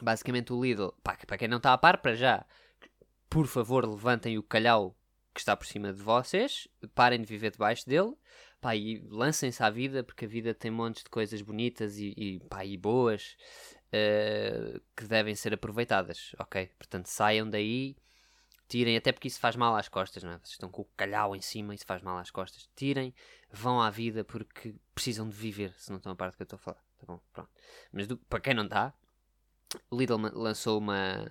basicamente 0.05 0.53
o 0.53 0.63
Lidl, 0.63 0.91
pá, 1.03 1.17
para 1.27 1.39
quem 1.39 1.49
não 1.49 1.57
está 1.57 1.73
a 1.73 1.79
par, 1.79 1.99
para 1.99 2.15
já, 2.15 2.45
por 3.29 3.47
favor, 3.47 3.85
levantem 3.87 4.39
o 4.39 4.43
calhau 4.43 4.97
que 5.33 5.41
está 5.41 5.57
por 5.57 5.67
cima 5.67 5.93
de 5.93 6.01
vocês, 6.01 6.69
parem 6.95 7.21
de 7.21 7.27
viver 7.27 7.51
debaixo 7.51 7.85
dele, 7.89 8.15
pá, 8.61 8.77
e 8.77 9.05
lancem-se 9.11 9.63
à 9.63 9.71
vida, 9.71 10.05
porque 10.05 10.27
a 10.27 10.29
vida 10.29 10.55
tem 10.55 10.71
montes 10.71 11.03
de 11.03 11.11
coisas 11.11 11.43
bonitas 11.43 11.99
e, 11.99 12.15
e, 12.17 12.41
pá, 12.49 12.65
e 12.65 12.77
boas, 12.77 13.37
uh, 13.89 14.81
que 14.97 15.05
devem 15.07 15.35
ser 15.35 15.53
aproveitadas, 15.53 16.37
ok? 16.39 16.71
Portanto, 16.79 17.07
saiam 17.07 17.51
daí, 17.51 17.97
tirem, 18.69 18.97
até 18.97 19.11
porque 19.11 19.29
isso 19.29 19.41
faz 19.41 19.57
mal 19.57 19.75
às 19.75 19.89
costas, 19.89 20.23
não 20.23 20.31
é? 20.31 20.39
Vocês 20.39 20.53
estão 20.53 20.69
com 20.69 20.83
o 20.83 20.89
calhau 20.97 21.35
em 21.35 21.41
cima, 21.41 21.75
isso 21.75 21.85
faz 21.85 22.03
mal 22.03 22.19
às 22.19 22.31
costas. 22.31 22.69
Tirem, 22.77 23.13
vão 23.51 23.81
à 23.81 23.91
vida 23.91 24.25
porque 24.25 24.75
precisam 24.95 25.29
de 25.29 25.35
viver, 25.35 25.75
se 25.77 25.91
não 25.91 25.97
estão 25.97 26.13
a 26.13 26.17
parte 26.17 26.35
do 26.35 26.37
que 26.37 26.43
eu 26.43 26.45
estou 26.45 26.57
a 26.57 26.61
falar, 26.61 26.85
tá 26.99 27.07
bom? 27.07 27.21
Pronto. 27.33 27.51
Mas 27.93 28.07
do, 28.07 28.17
para 28.17 28.41
quem 28.41 28.55
não 28.55 28.65
está, 28.65 28.95
o 29.91 29.97
Lidl 29.97 30.17
lançou 30.35 30.79
uma, 30.79 31.27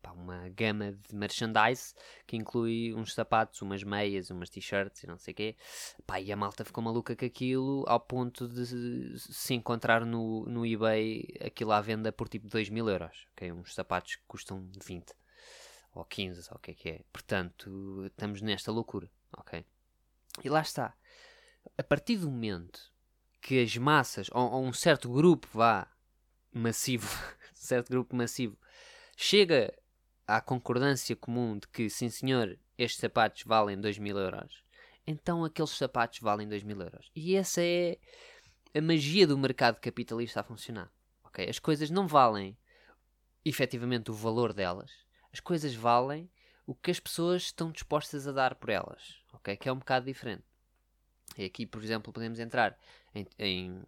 pá, 0.00 0.12
uma 0.12 0.48
gama 0.50 0.92
de 0.92 1.14
merchandise 1.14 1.94
que 2.26 2.36
inclui 2.36 2.94
uns 2.94 3.14
sapatos, 3.14 3.62
umas 3.62 3.82
meias, 3.82 4.30
umas 4.30 4.50
t-shirts 4.50 5.02
e 5.02 5.06
não 5.06 5.18
sei 5.18 5.32
o 5.32 5.34
quê. 5.34 5.56
Pá, 6.06 6.20
e 6.20 6.32
a 6.32 6.36
malta 6.36 6.64
ficou 6.64 6.82
maluca 6.82 7.14
com 7.14 7.24
aquilo 7.24 7.84
ao 7.86 8.00
ponto 8.00 8.48
de 8.48 9.18
se 9.18 9.54
encontrar 9.54 10.04
no, 10.04 10.44
no 10.46 10.66
eBay 10.66 11.26
aquilo 11.44 11.72
à 11.72 11.80
venda 11.80 12.12
por 12.12 12.28
tipo 12.28 12.48
2 12.48 12.68
mil 12.68 12.88
euros. 12.88 13.26
Okay? 13.32 13.52
Uns 13.52 13.74
sapatos 13.74 14.16
que 14.16 14.22
custam 14.26 14.68
20 14.84 15.14
ou 15.94 16.04
15, 16.04 16.48
ou 16.50 16.56
o 16.56 16.58
que 16.58 16.70
é 16.70 16.74
que 16.74 16.88
é. 16.88 17.00
Portanto, 17.12 18.04
estamos 18.06 18.40
nesta 18.40 18.72
loucura. 18.72 19.10
ok? 19.36 19.64
E 20.42 20.48
lá 20.48 20.60
está. 20.60 20.94
A 21.76 21.82
partir 21.82 22.16
do 22.16 22.30
momento 22.30 22.90
que 23.40 23.62
as 23.62 23.76
massas, 23.76 24.28
ou, 24.32 24.50
ou 24.52 24.64
um 24.64 24.72
certo 24.72 25.12
grupo 25.12 25.48
vá 25.52 25.86
massivo, 26.52 27.08
certo 27.64 27.90
grupo 27.90 28.14
massivo, 28.16 28.58
chega 29.16 29.72
à 30.26 30.40
concordância 30.40 31.14
comum 31.16 31.58
de 31.58 31.68
que, 31.68 31.88
sim 31.88 32.08
senhor, 32.08 32.58
estes 32.76 33.00
sapatos 33.00 33.42
valem 33.44 33.80
2 33.80 33.98
mil 33.98 34.18
euros, 34.18 34.62
então 35.06 35.44
aqueles 35.44 35.70
sapatos 35.70 36.20
valem 36.20 36.48
2 36.48 36.62
mil 36.62 36.80
euros. 36.80 37.10
E 37.14 37.36
essa 37.36 37.62
é 37.62 37.98
a 38.74 38.80
magia 38.80 39.26
do 39.26 39.36
mercado 39.36 39.80
capitalista 39.80 40.40
a 40.40 40.44
funcionar. 40.44 40.90
Okay? 41.24 41.48
As 41.48 41.58
coisas 41.58 41.90
não 41.90 42.06
valem 42.06 42.56
efetivamente 43.44 44.10
o 44.10 44.14
valor 44.14 44.52
delas, 44.52 44.90
as 45.32 45.40
coisas 45.40 45.74
valem 45.74 46.30
o 46.66 46.74
que 46.74 46.90
as 46.90 47.00
pessoas 47.00 47.42
estão 47.42 47.72
dispostas 47.72 48.26
a 48.26 48.32
dar 48.32 48.54
por 48.54 48.70
elas, 48.70 49.16
okay? 49.32 49.56
que 49.56 49.68
é 49.68 49.72
um 49.72 49.78
bocado 49.78 50.06
diferente. 50.06 50.44
E 51.36 51.44
aqui, 51.44 51.66
por 51.66 51.82
exemplo, 51.82 52.12
podemos 52.12 52.38
entrar 52.38 52.78
em, 53.14 53.26
em 53.38 53.82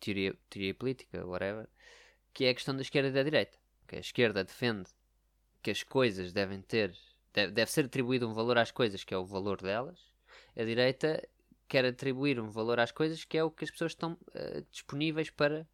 teoria, 0.00 0.34
teoria 0.48 0.74
política, 0.74 1.26
whatever, 1.26 1.68
que 2.34 2.44
é 2.44 2.50
a 2.50 2.54
questão 2.54 2.74
da 2.74 2.82
esquerda 2.82 3.08
e 3.08 3.12
da 3.12 3.22
direita. 3.22 3.56
Okay? 3.84 3.98
A 3.98 4.00
esquerda 4.00 4.44
defende 4.44 4.90
que 5.62 5.70
as 5.70 5.82
coisas 5.82 6.32
devem 6.32 6.60
ter, 6.60 6.94
deve, 7.32 7.66
ser 7.66 7.86
atribuído 7.86 8.28
um 8.28 8.34
valor 8.34 8.58
às 8.58 8.70
coisas, 8.70 9.04
que 9.04 9.14
é 9.14 9.16
o 9.16 9.24
valor 9.24 9.62
delas. 9.62 9.98
A 10.56 10.64
direita 10.64 11.26
quer 11.68 11.84
atribuir 11.86 12.38
um 12.40 12.50
valor 12.50 12.80
às 12.80 12.92
coisas, 12.92 13.24
que 13.24 13.38
é 13.38 13.44
o 13.44 13.50
que 13.50 13.64
as 13.64 13.70
pessoas 13.70 13.92
estão 13.92 14.12
uh, 14.12 14.66
disponíveis 14.70 15.30
para 15.30 15.66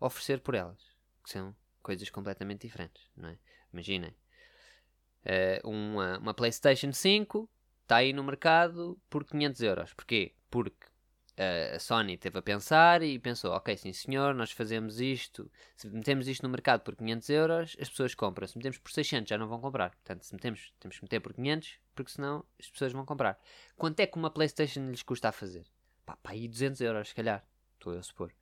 oferecer 0.00 0.40
por 0.40 0.54
elas, 0.54 0.82
que 1.24 1.30
são 1.30 1.56
coisas 1.82 2.10
completamente 2.10 2.66
diferentes, 2.66 3.02
não 3.16 3.30
é? 3.30 3.38
Imaginem, 3.72 4.14
uh, 5.24 5.68
uma, 5.68 6.18
uma 6.18 6.34
PlayStation 6.34 6.92
5 6.92 7.48
está 7.82 7.96
aí 7.96 8.12
no 8.12 8.24
mercado 8.24 9.00
por 9.08 9.24
500 9.24 9.60
euros. 9.62 9.94
Porquê? 9.94 10.34
Porque 10.50 10.86
a 11.38 11.78
Sony 11.78 12.16
teve 12.16 12.38
a 12.38 12.42
pensar 12.42 13.02
e 13.02 13.18
pensou, 13.18 13.52
ok, 13.52 13.76
sim 13.76 13.92
senhor, 13.92 14.34
nós 14.34 14.50
fazemos 14.50 15.00
isto, 15.00 15.50
se 15.76 15.88
metemos 15.88 16.26
isto 16.26 16.42
no 16.42 16.48
mercado 16.48 16.80
por 16.80 16.96
500 16.96 17.28
euros, 17.30 17.76
as 17.80 17.88
pessoas 17.88 18.14
compram. 18.14 18.46
Se 18.46 18.56
metemos 18.56 18.78
por 18.78 18.90
600 18.90 19.28
já 19.28 19.38
não 19.38 19.46
vão 19.46 19.60
comprar. 19.60 19.90
Portanto, 19.90 20.24
se 20.24 20.34
metemos, 20.34 20.72
temos 20.80 20.98
que 20.98 21.04
meter 21.04 21.20
por 21.20 21.32
500, 21.32 21.78
porque 21.94 22.10
senão 22.10 22.44
as 22.58 22.68
pessoas 22.68 22.92
vão 22.92 23.04
comprar. 23.04 23.38
Quanto 23.76 24.00
é 24.00 24.06
que 24.06 24.18
uma 24.18 24.30
Playstation 24.30 24.90
lhes 24.90 25.02
custa 25.02 25.28
a 25.28 25.32
fazer? 25.32 25.66
Pá, 26.04 26.16
pá 26.16 26.32
aí 26.32 26.48
200 26.48 26.80
euros, 26.80 27.08
se 27.08 27.14
calhar. 27.14 27.44
Estou 27.74 27.92
eu 27.92 28.00
a 28.00 28.02
supor. 28.02 28.32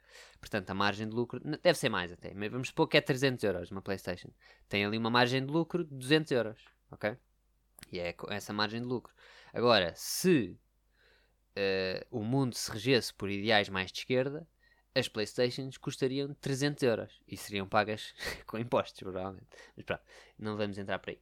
Portanto, 0.41 0.71
a 0.71 0.75
margem 0.75 1.07
de 1.07 1.15
lucro 1.15 1.39
deve 1.41 1.79
ser 1.79 1.91
mais 1.91 2.11
até. 2.11 2.33
Vamos 2.49 2.69
supor 2.69 2.89
que 2.89 2.97
é 2.97 3.01
300 3.03 3.45
euros 3.45 3.71
uma 3.71 3.83
PlayStation. 3.83 4.31
Tem 4.69 4.85
ali 4.85 4.97
uma 4.97 5.11
margem 5.11 5.45
de 5.45 5.53
lucro 5.53 5.85
de 5.85 5.95
200 5.95 6.33
euros. 6.33 6.59
Ok? 6.91 7.17
E 7.93 7.99
é 7.99 8.15
essa 8.31 8.53
margem 8.53 8.81
de 8.81 8.87
lucro. 8.87 9.13
Agora, 9.53 9.93
se 9.95 10.59
uh, 11.57 12.07
o 12.11 12.23
mundo 12.23 12.55
se 12.55 12.71
regesse 12.71 13.13
por 13.15 13.31
ideais 13.31 13.69
mais 13.69 13.91
de 13.91 14.01
esquerda, 14.01 14.47
as 14.95 15.09
Playstations 15.09 15.77
custariam 15.77 16.33
300 16.35 16.83
euros 16.83 17.21
e 17.29 17.37
seriam 17.37 17.69
pagas 17.69 18.15
com 18.47 18.59
impostos, 18.59 19.01
provavelmente. 19.01 19.47
Mas 19.77 19.85
pronto, 19.85 20.03
não 20.39 20.57
vamos 20.57 20.79
entrar 20.79 20.99
por 20.99 21.11
aí. 21.11 21.21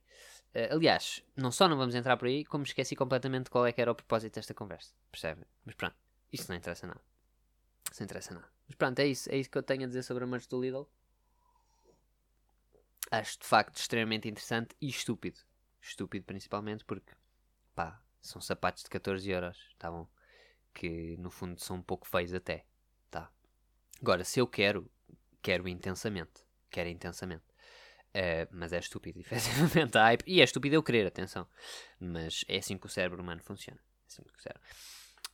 Uh, 0.55 0.75
aliás, 0.75 1.25
não 1.37 1.51
só 1.51 1.67
não 1.69 1.77
vamos 1.77 1.95
entrar 1.95 2.17
por 2.17 2.29
aí, 2.29 2.45
como 2.45 2.65
esqueci 2.65 2.95
completamente 2.95 3.51
qual 3.51 3.67
é 3.67 3.73
que 3.73 3.81
era 3.81 3.91
o 3.91 3.95
propósito 3.95 4.35
desta 4.35 4.55
conversa. 4.55 4.93
Percebem? 5.11 5.45
Mas 5.65 5.75
pronto, 5.75 5.97
isso 6.33 6.49
não 6.49 6.57
interessa 6.57 6.87
nada. 6.87 7.01
Isso 7.91 8.01
não 8.01 8.05
interessa 8.05 8.35
nada. 8.35 8.49
Mas 8.67 8.77
pronto, 8.77 8.99
é 9.01 9.07
isso, 9.07 9.31
é 9.31 9.37
isso 9.37 9.51
que 9.51 9.59
eu 9.59 9.63
tenho 9.63 9.85
a 9.85 9.87
dizer 9.87 10.03
sobre 10.03 10.25
a 10.25 10.27
merch 10.27 10.49
do 10.49 10.61
Lidl. 10.61 10.85
Acho 13.11 13.39
de 13.39 13.47
facto 13.47 13.77
extremamente 13.77 14.29
interessante 14.29 14.75
e 14.81 14.89
estúpido. 14.89 15.41
Estúpido 15.81 16.25
principalmente 16.25 16.85
porque, 16.85 17.13
pá, 17.75 18.01
são 18.23 18.41
sapatos 18.41 18.85
de 18.85 18.89
14 18.89 19.29
euros, 19.31 19.59
tá 19.79 19.91
bom? 19.91 20.09
Que 20.75 21.17
no 21.19 21.31
fundo 21.31 21.59
são 21.61 21.77
um 21.77 21.83
pouco 21.83 22.07
feios 22.07 22.35
até, 22.35 22.67
tá? 23.11 23.31
Agora, 24.01 24.25
se 24.25 24.41
eu 24.41 24.47
quero, 24.47 24.91
quero 25.41 25.69
intensamente. 25.69 26.45
Quero 26.71 26.89
intensamente. 26.89 27.45
Uh, 28.11 28.47
mas 28.51 28.73
é 28.73 28.79
estúpido, 28.79 29.19
efetivamente. 29.21 29.97
E 30.27 30.41
é 30.41 30.45
estúpido 30.45 30.75
eu 30.75 30.83
querer, 30.83 31.07
atenção. 31.07 31.47
Mas 31.99 32.45
é 32.49 32.59
assim 32.59 32.77
que 32.77 32.87
o 32.87 32.89
cérebro 32.89 33.23
humano 33.23 33.43
funciona. 33.43 33.81
É 33.81 34.07
assim 34.07 34.23
que 34.23 34.39
o 34.39 34.43
cérebro... 34.43 34.63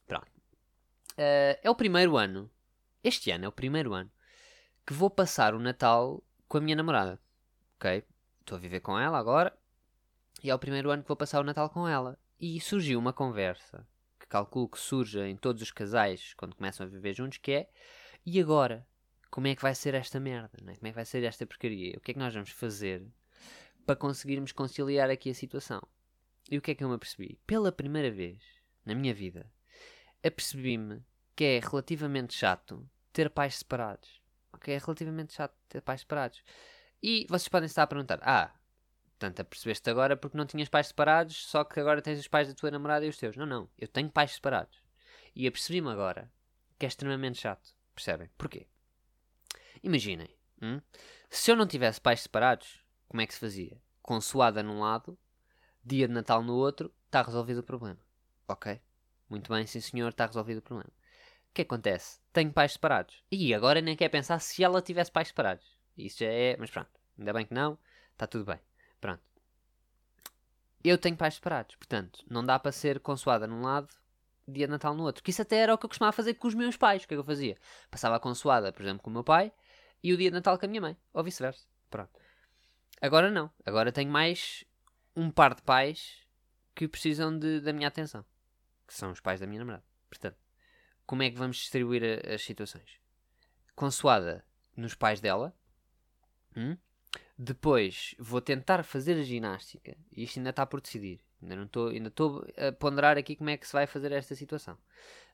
Pronto. 0.07 0.31
Uh, 1.13 1.57
é 1.63 1.71
o 1.71 1.75
primeiro 1.75 2.17
ano, 2.17 2.51
este 3.03 3.31
ano 3.31 3.45
é 3.45 3.49
o 3.49 3.53
primeiro 3.53 3.93
ano, 3.93 4.11
que 4.87 4.93
vou 4.93 5.11
passar 5.11 5.55
o 5.55 5.59
Natal 5.59 6.23
com 6.49 6.59
a 6.59 6.61
minha 6.61 6.77
namorada. 6.77 7.21
Ok? 7.77 8.05
Estou 8.41 8.57
a 8.57 8.61
viver 8.61 8.81
com 8.81 8.99
ela 8.99 9.19
agora. 9.19 9.57
E 10.43 10.51
é 10.51 10.55
o 10.55 10.59
primeiro 10.59 10.91
ano 10.91 11.03
que 11.03 11.09
vou 11.09 11.17
passar 11.17 11.41
o 11.41 11.45
Natal 11.45 11.69
com 11.71 11.87
ela. 11.87 12.19
E 12.39 12.59
surgiu 12.61 12.99
uma 12.99 13.13
conversa, 13.13 13.87
calculo 14.31 14.69
que 14.69 14.79
surja 14.79 15.29
em 15.29 15.37
todos 15.37 15.63
os 15.63 15.71
casais 15.71 16.33
quando 16.35 16.57
começam 16.57 16.87
a 16.87 16.89
viver 16.89 17.13
juntos, 17.13 17.39
que 17.39 17.53
é... 17.53 17.71
E 18.25 18.41
agora? 18.41 18.87
como 19.31 19.47
é 19.47 19.55
que 19.55 19.63
vai 19.63 19.75
ser 19.75 19.95
esta 19.95 20.19
merda, 20.19 20.59
né? 20.63 20.75
como 20.75 20.89
é 20.89 20.91
que 20.91 20.97
vai 20.97 21.05
ser 21.05 21.23
esta 21.23 21.47
porcaria, 21.47 21.97
o 21.97 22.01
que 22.01 22.11
é 22.11 22.15
que 22.15 22.21
nós 22.21 22.35
vamos 22.35 22.51
fazer 22.51 23.07
para 23.87 23.97
conseguirmos 23.97 24.53
conciliar 24.53 25.09
aqui 25.09 25.31
a 25.31 25.35
situação. 25.35 25.81
E 26.51 26.59
o 26.59 26.61
que 26.61 26.73
é 26.73 26.75
que 26.75 26.83
eu 26.83 26.89
me 26.89 26.97
apercebi? 26.97 27.39
Pela 27.47 27.71
primeira 27.71 28.11
vez 28.11 28.43
na 28.85 28.95
minha 28.95 29.15
vida, 29.15 29.51
apercebi-me 30.25 31.03
que 31.37 31.45
é 31.45 31.61
relativamente 31.61 32.35
chato 32.35 32.89
ter 33.13 33.31
pais 33.31 33.57
separados. 33.57 34.21
Ok? 34.53 34.75
É 34.75 34.79
relativamente 34.79 35.33
chato 35.33 35.55
ter 35.69 35.81
pais 35.81 36.01
separados. 36.01 36.43
E 37.03 37.27
vocês 37.29 37.49
podem 37.49 37.67
estar 37.67 37.85
a 37.85 37.87
perguntar: 37.87 38.19
ah, 38.23 38.53
portanto, 39.21 39.41
apercebeste 39.41 39.91
agora 39.91 40.17
porque 40.17 40.37
não 40.37 40.47
tinhas 40.47 40.71
pais 40.71 40.87
separados, 40.87 41.47
só 41.47 41.63
que 41.63 41.79
agora 41.79 42.01
tens 42.01 42.19
os 42.19 42.27
pais 42.27 42.49
da 42.49 42.55
tua 42.55 42.71
namorada 42.71 43.05
e 43.05 43.09
os 43.11 43.19
teus. 43.19 43.37
Não, 43.37 43.45
não. 43.45 43.69
Eu 43.79 43.87
tenho 43.87 44.11
pais 44.11 44.33
separados. 44.33 44.83
E 45.37 45.47
apercebi-me 45.47 45.91
agora 45.91 46.33
que 46.79 46.87
é 46.87 46.89
extremamente 46.89 47.39
chato. 47.39 47.77
Percebem? 47.95 48.31
Porquê? 48.39 48.67
Imaginem, 49.83 50.35
hum? 50.63 50.81
se 51.29 51.51
eu 51.51 51.57
não 51.57 51.67
tivesse 51.67 52.01
pais 52.01 52.23
separados, 52.23 52.83
como 53.09 53.21
é 53.21 53.27
que 53.27 53.35
se 53.35 53.41
fazia? 53.41 53.81
Consoada 54.01 54.63
num 54.63 54.81
lado, 54.81 55.19
dia 55.85 56.09
de 56.09 56.15
Natal 56.15 56.43
no 56.43 56.55
outro, 56.55 56.93
está 57.05 57.21
resolvido 57.21 57.59
o 57.59 57.63
problema. 57.63 58.01
Ok? 58.49 58.81
Muito 59.29 59.53
bem, 59.53 59.67
sim 59.67 59.81
senhor, 59.81 60.09
está 60.09 60.27
resolvido 60.27 60.59
o 60.59 60.63
problema. 60.63 60.91
O 61.51 61.53
que 61.53 61.63
acontece? 61.63 62.21
Tenho 62.33 62.53
pais 62.53 62.73
separados. 62.73 63.23
E 63.31 63.53
agora 63.53 63.83
nem 63.83 63.97
quer 63.97 64.09
pensar 64.09 64.39
se 64.39 64.65
ela 64.65 64.81
tivesse 64.81 65.13
pais 65.13 65.29
separados. 65.29 65.79
Isso 65.97 66.21
já 66.21 66.31
é. 66.31 66.57
Mas 66.59 66.71
pronto, 66.71 66.91
ainda 67.19 67.33
bem 67.33 67.45
que 67.45 67.53
não, 67.53 67.79
está 68.13 68.27
tudo 68.27 68.47
bem. 68.47 68.61
Pronto. 69.01 69.23
Eu 70.83 70.97
tenho 70.97 71.17
pais 71.17 71.35
separados, 71.35 71.77
portanto, 71.77 72.25
não 72.29 72.45
dá 72.45 72.59
para 72.59 72.73
ser 72.73 73.01
consoada 73.01 73.47
num 73.47 73.63
lado, 73.63 73.89
dia 74.49 74.67
de 74.67 74.71
Natal 74.71 74.95
no 74.95 75.05
outro. 75.05 75.23
Que 75.23 75.31
isso 75.31 75.43
até 75.43 75.57
era 75.57 75.75
o 75.75 75.79
que 75.79 75.85
eu 75.85 75.89
costumava 75.89 76.13
fazer 76.13 76.35
com 76.35 76.49
os 76.49 76.55
meus 76.55 76.77
pais. 76.77 77.05
O 77.05 77.09
que 77.09 77.15
é 77.15 77.17
que 77.17 77.21
eu 77.21 77.25
fazia? 77.25 77.57
Passava 77.91 78.17
a 78.17 78.21
consoada, 78.21 78.73
por 78.73 78.83
exemplo, 78.83 79.03
com 79.03 79.11
o 79.11 79.13
meu 79.13 79.25
pai, 79.25 79.53
e 80.03 80.13
o 80.13 80.17
dia 80.17 80.31
de 80.31 80.35
Natal 80.35 80.59
com 80.59 80.67
a 80.67 80.69
minha 80.69 80.81
mãe, 80.81 80.97
ou 81.13 81.23
vice-versa. 81.23 81.67
Pronto. 81.89 82.11
Agora 83.01 83.31
não. 83.31 83.51
Agora 83.65 83.93
tenho 83.93 84.11
mais 84.11 84.65
um 85.17 85.31
par 85.31 85.55
de 85.55 85.63
pais 85.63 86.27
que 86.75 86.89
precisam 86.89 87.37
de, 87.37 87.61
da 87.61 87.73
minha 87.73 87.89
atenção, 87.89 88.25
que 88.87 88.95
são 88.95 89.11
os 89.11 89.21
pais 89.21 89.41
da 89.41 89.47
minha 89.47 89.59
namorada. 89.61 89.85
Portanto, 90.09 90.39
como 91.07 91.23
é 91.23 91.31
que 91.31 91.37
vamos 91.37 91.57
distribuir 91.57 92.03
a, 92.03 92.35
as 92.35 92.43
situações? 92.43 92.99
Consoada 93.75 94.45
nos 94.77 94.95
pais 94.95 95.21
dela. 95.21 95.55
Hum? 96.57 96.77
Depois 97.43 98.15
vou 98.19 98.39
tentar 98.43 98.83
fazer 98.83 99.15
a 99.15 99.23
ginástica. 99.23 99.97
E 100.13 100.25
isto 100.25 100.39
ainda 100.39 100.51
está 100.51 100.67
por 100.67 100.79
decidir. 100.83 101.21
Ainda 101.41 101.57
não 101.57 101.65
estou, 101.65 101.89
ainda 101.89 102.09
estou 102.09 102.47
a 102.55 102.71
ponderar 102.71 103.17
aqui 103.17 103.35
como 103.35 103.49
é 103.49 103.57
que 103.57 103.67
se 103.67 103.73
vai 103.73 103.87
fazer 103.87 104.13
esta 104.13 104.35
situação. 104.35 104.77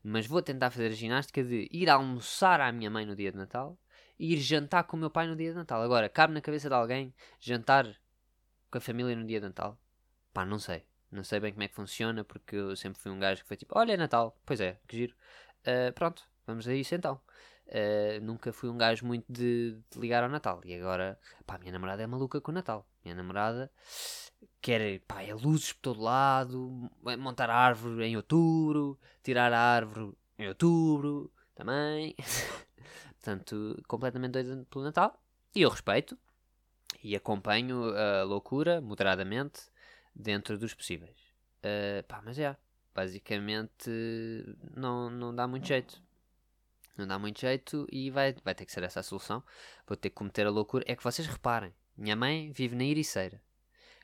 Mas 0.04 0.24
vou 0.24 0.40
tentar 0.40 0.70
fazer 0.70 0.86
a 0.86 0.90
ginástica 0.90 1.42
de 1.42 1.68
ir 1.68 1.90
almoçar 1.90 2.60
à 2.60 2.70
minha 2.70 2.88
mãe 2.88 3.04
no 3.04 3.16
dia 3.16 3.32
de 3.32 3.36
Natal 3.36 3.76
e 4.20 4.34
ir 4.34 4.36
jantar 4.38 4.84
com 4.84 4.96
o 4.96 5.00
meu 5.00 5.10
pai 5.10 5.26
no 5.26 5.34
dia 5.34 5.50
de 5.50 5.56
Natal. 5.56 5.82
Agora, 5.82 6.08
cabe 6.08 6.32
na 6.32 6.40
cabeça 6.40 6.68
de 6.68 6.76
alguém 6.76 7.12
jantar 7.40 7.84
com 8.70 8.78
a 8.78 8.80
família 8.80 9.16
no 9.16 9.26
dia 9.26 9.40
de 9.40 9.46
Natal? 9.48 9.76
Pá, 10.32 10.46
não 10.46 10.60
sei. 10.60 10.84
Não 11.10 11.24
sei 11.24 11.40
bem 11.40 11.50
como 11.50 11.64
é 11.64 11.68
que 11.68 11.74
funciona, 11.74 12.22
porque 12.22 12.54
eu 12.54 12.76
sempre 12.76 13.02
fui 13.02 13.10
um 13.10 13.18
gajo 13.18 13.42
que 13.42 13.48
foi 13.48 13.56
tipo, 13.56 13.76
olha, 13.76 13.94
é 13.94 13.96
Natal. 13.96 14.38
Pois 14.46 14.60
é, 14.60 14.78
que 14.86 14.96
giro. 14.96 15.14
Uh, 15.66 15.92
pronto, 15.92 16.22
vamos 16.46 16.68
a 16.68 16.72
isso 16.72 16.94
então. 16.94 17.20
Uh, 17.66 18.22
nunca 18.22 18.52
fui 18.52 18.68
um 18.70 18.78
gajo 18.78 19.04
muito 19.04 19.24
de, 19.28 19.76
de, 19.90 19.98
ligar 19.98 20.22
ao 20.22 20.28
Natal. 20.28 20.60
E 20.64 20.74
agora, 20.74 21.18
pá, 21.44 21.58
minha 21.58 21.72
namorada 21.72 22.02
é 22.02 22.06
maluca 22.06 22.40
com 22.40 22.50
o 22.52 22.54
Natal. 22.54 22.86
Minha 23.04 23.16
namorada 23.16 23.70
quer, 24.60 25.00
pá, 25.00 25.22
é 25.22 25.34
luzes 25.34 25.72
por 25.72 25.80
todo 25.80 26.00
lado, 26.00 26.90
montar 27.18 27.50
a 27.50 27.56
árvore 27.56 28.04
em 28.04 28.16
outubro, 28.16 28.98
tirar 29.22 29.52
a 29.52 29.58
árvore 29.58 30.16
em 30.38 30.48
outubro 30.48 31.32
também. 31.54 32.14
Portanto, 33.18 33.82
completamente 33.88 34.32
doida 34.32 34.64
pelo 34.70 34.84
Natal. 34.84 35.20
E 35.54 35.62
eu 35.62 35.70
respeito 35.70 36.16
e 37.02 37.16
acompanho 37.16 37.94
a 37.96 38.22
loucura 38.22 38.80
moderadamente 38.80 39.62
dentro 40.14 40.58
dos 40.58 40.74
possíveis. 40.74 41.18
Uh, 41.58 42.02
pá, 42.06 42.22
mas 42.24 42.38
é, 42.38 42.56
basicamente 42.94 43.90
não, 44.74 45.10
não 45.10 45.34
dá 45.34 45.46
muito 45.46 45.66
jeito. 45.66 46.05
Não 46.96 47.06
dá 47.06 47.18
muito 47.18 47.40
jeito 47.40 47.86
e 47.90 48.10
vai, 48.10 48.34
vai 48.44 48.54
ter 48.54 48.64
que 48.64 48.72
ser 48.72 48.82
essa 48.82 49.00
a 49.00 49.02
solução. 49.02 49.42
Vou 49.86 49.96
ter 49.96 50.10
que 50.10 50.16
cometer 50.16 50.46
a 50.46 50.50
loucura. 50.50 50.84
É 50.86 50.96
que 50.96 51.04
vocês 51.04 51.26
reparem: 51.26 51.74
minha 51.96 52.16
mãe 52.16 52.50
vive 52.52 52.74
na 52.74 52.84
Iriceira, 52.84 53.42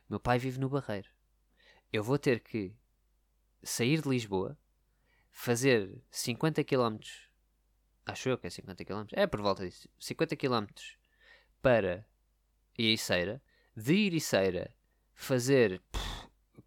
meu 0.09 0.21
pai 0.21 0.39
vive 0.39 0.59
no 0.59 0.69
Barreiro. 0.69 1.09
Eu 1.93 2.03
vou 2.03 2.19
ter 2.19 2.41
que 2.41 2.75
sair 3.63 4.01
de 4.01 4.09
Lisboa, 4.09 4.59
fazer 5.31 6.03
50 6.11 6.65
km 6.65 6.99
Acho 8.05 8.29
eu 8.29 8.39
que 8.39 8.47
é 8.47 8.51
50 8.51 8.85
km. 8.85 9.07
É 9.13 9.27
por 9.27 9.41
volta 9.41 9.65
disso. 9.65 9.89
50 9.99 10.37
km 10.37 10.67
para 11.61 12.05
Ericeira. 12.79 13.41
De 13.77 14.07
Ericeira 14.07 14.75
fazer, 15.15 15.81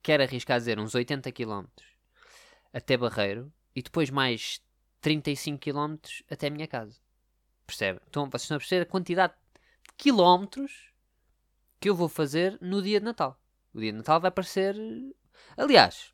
quero 0.02 0.24
arriscar 0.24 0.58
dizer, 0.58 0.80
uns 0.80 0.96
80 0.96 1.32
km 1.32 1.66
até 2.74 2.98
Barreiro. 2.98 3.52
E 3.76 3.82
depois 3.82 4.10
mais 4.10 4.62
35 5.06 5.60
km 5.60 5.98
até 6.32 6.48
a 6.48 6.50
minha 6.50 6.68
casa. 6.68 7.00
Percebe? 7.68 8.02
Então 8.10 8.28
vocês 8.28 8.42
estão 8.42 8.58
a 8.58 8.60
perceber 8.60 8.82
a 8.82 8.86
quantidade 8.88 9.34
de 9.34 9.94
quilómetros 9.96 10.92
que 11.80 11.88
eu 11.88 11.96
vou 11.96 12.10
fazer 12.10 12.58
no 12.60 12.82
dia 12.82 13.00
de 13.00 13.06
Natal. 13.06 13.40
O 13.72 13.80
dia 13.80 13.92
de 13.92 14.00
Natal 14.00 14.20
vai 14.20 14.32
parecer. 14.32 14.76
Aliás, 15.56 16.12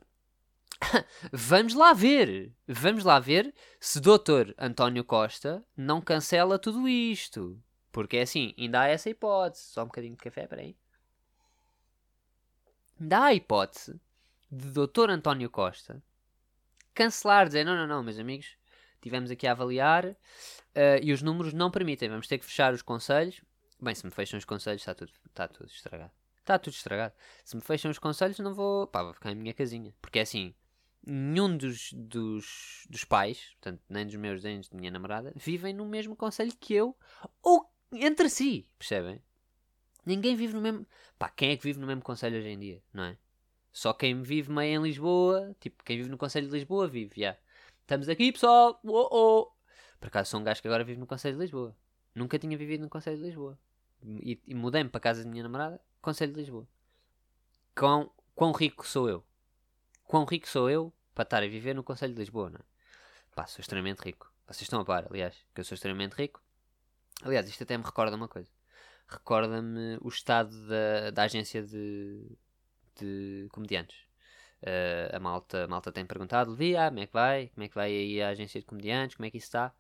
vamos 1.32 1.74
lá 1.74 1.94
ver. 1.94 2.54
Vamos 2.68 3.06
lá 3.06 3.18
ver 3.18 3.56
se 3.80 4.02
Dr. 4.02 4.54
António 4.58 5.06
Costa 5.06 5.66
não 5.78 6.02
cancela 6.02 6.60
tudo 6.60 6.86
isto. 6.86 7.58
Porque 7.94 8.18
é 8.18 8.24
assim, 8.24 8.54
ainda 8.58 8.82
há 8.82 8.88
essa 8.90 9.10
hipótese. 9.10 9.64
Só 9.68 9.84
um 9.84 9.86
bocadinho 9.86 10.18
de 10.18 10.22
café, 10.22 10.46
peraí. 10.48 10.76
Ainda 13.00 13.20
há 13.20 13.26
a 13.28 13.34
hipótese 13.34 13.98
de 14.52 14.70
Dr. 14.70 15.10
António 15.12 15.50
Costa 15.50 16.04
cancelar, 16.94 17.48
dizer 17.48 17.66
não, 17.66 17.76
não, 17.76 17.88
não, 17.88 18.04
meus 18.04 18.20
amigos, 18.20 18.58
tivemos 19.02 19.32
aqui 19.32 19.48
a 19.48 19.52
avaliar 19.52 20.06
uh, 20.06 20.16
e 21.02 21.12
os 21.12 21.22
números 21.22 21.54
não 21.54 21.72
permitem, 21.72 22.10
vamos 22.10 22.28
ter 22.28 22.38
que 22.38 22.46
fechar 22.46 22.74
os 22.74 22.82
conselhos. 22.82 23.42
Bem, 23.82 23.96
se 23.96 24.06
me 24.06 24.12
fecham 24.12 24.38
os 24.38 24.46
conselhos 24.46 24.82
está 24.82 24.94
tudo, 24.94 25.12
está 25.28 25.48
tudo 25.48 25.70
estragado. 25.70 26.12
Está 26.40 26.60
tudo 26.60 26.74
estragado. 26.74 27.14
Se 27.44 27.56
me 27.56 27.62
fecham 27.62 27.90
os 27.90 28.00
conselhos 28.00 28.38
não 28.40 28.54
vou, 28.54 28.88
pá, 28.88 29.04
vou 29.04 29.14
ficar 29.14 29.32
em 29.32 29.36
minha 29.36 29.54
casinha. 29.54 29.94
Porque 30.02 30.20
é 30.20 30.22
assim, 30.22 30.54
nenhum 31.06 31.58
dos, 31.58 31.92
dos, 31.94 32.86
dos 32.90 33.04
pais, 33.04 33.56
portanto, 33.62 33.82
nem 33.90 34.06
dos 34.06 34.16
meus, 34.16 34.44
nem 34.44 34.62
da 34.62 34.68
minha 34.78 34.92
namorada, 34.92 35.34
vivem 35.36 35.74
no 35.74 35.86
mesmo 35.86 36.16
conselho 36.16 36.54
que 36.60 36.74
eu, 36.74 36.96
ou 37.42 37.66
entre 37.92 38.30
si, 38.30 38.68
percebem? 38.78 39.22
Ninguém 40.06 40.36
vive 40.36 40.54
no 40.54 40.62
mesmo. 40.62 40.88
Pá, 41.18 41.30
quem 41.30 41.52
é 41.52 41.58
que 41.58 41.64
vive 41.64 41.80
no 41.80 41.88
mesmo 41.88 42.02
conselho 42.02 42.38
hoje 42.38 42.50
em 42.50 42.60
dia, 42.60 42.84
não 42.94 43.04
é? 43.04 43.18
Só 43.72 43.94
quem 43.94 44.22
vive 44.22 44.52
meio 44.52 44.80
em 44.80 44.84
Lisboa, 44.84 45.56
tipo, 45.60 45.84
quem 45.84 45.98
vive 45.98 46.10
no 46.10 46.18
Conselho 46.18 46.48
de 46.48 46.54
Lisboa 46.54 46.88
vive, 46.88 47.12
já. 47.16 47.22
Yeah. 47.22 47.40
Estamos 47.92 48.08
aqui, 48.08 48.32
pessoal! 48.32 48.80
Oh, 48.86 49.10
oh. 49.12 49.52
Por 50.00 50.08
acaso 50.08 50.32
sou 50.32 50.40
um 50.40 50.46
gajo 50.46 50.62
que 50.62 50.68
agora 50.70 50.82
vive 50.82 50.98
no 50.98 51.06
Conselho 51.06 51.36
de 51.36 51.42
Lisboa. 51.42 51.76
Nunca 52.16 52.40
tinha 52.40 52.58
vivido 52.58 52.80
no 52.80 52.90
Conselho 52.90 53.18
de 53.18 53.24
Lisboa. 53.24 53.60
E, 54.02 54.42
e 54.48 54.56
mudei-me 54.56 54.90
para 54.90 55.02
casa 55.02 55.26
da 55.26 55.30
minha 55.30 55.44
namorada, 55.44 55.78
Conselho 56.02 56.32
de 56.32 56.40
Lisboa. 56.40 56.66
Quão, 57.76 58.10
quão 58.34 58.54
rico 58.54 58.88
sou 58.88 59.10
eu? 59.10 59.26
Quão 60.06 60.24
rico 60.24 60.48
sou 60.48 60.70
eu 60.70 60.94
para 61.14 61.24
estar 61.24 61.44
a 61.44 61.48
viver 61.48 61.76
no 61.76 61.84
Conselho 61.84 62.14
de 62.14 62.20
Lisboa, 62.22 62.50
não 62.50 62.60
é? 62.60 62.64
Pá, 63.36 63.46
sou 63.46 63.60
extremamente 63.60 64.00
rico. 64.00 64.34
Vocês 64.48 64.62
estão 64.62 64.80
a 64.80 64.86
par, 64.86 65.08
aliás, 65.10 65.36
que 65.54 65.60
eu 65.60 65.66
sou 65.66 65.76
extremamente 65.76 66.14
rico. 66.14 66.42
Aliás, 67.24 67.46
isto 67.50 67.64
até 67.64 67.78
me 67.78 67.84
recorda 67.84 68.16
uma 68.16 68.30
coisa. 68.30 68.50
Recorda-me 69.06 69.98
o 70.00 70.08
estado 70.08 70.56
da, 70.66 71.12
da 71.12 71.24
agência 71.24 71.62
de, 71.62 72.38
de 72.98 73.50
comediantes. 73.52 74.11
Uh, 74.62 75.16
a, 75.16 75.20
malta, 75.20 75.64
a 75.64 75.68
malta 75.68 75.92
tem 75.92 76.06
perguntado, 76.06 76.52
Levi, 76.52 76.74
como 76.74 77.00
é 77.00 77.08
que 77.08 77.14
vai? 77.14 77.48
Como 77.50 77.64
é 77.64 77.68
que 77.68 77.76
vai 77.76 77.92
aí 77.92 78.22
a 78.22 78.30
agência 78.30 78.60
de 78.60 78.66
comediantes? 78.66 79.16
Como 79.16 79.26
é 79.26 79.32
que 79.32 79.38
isso 79.38 79.48
está? 79.48 79.74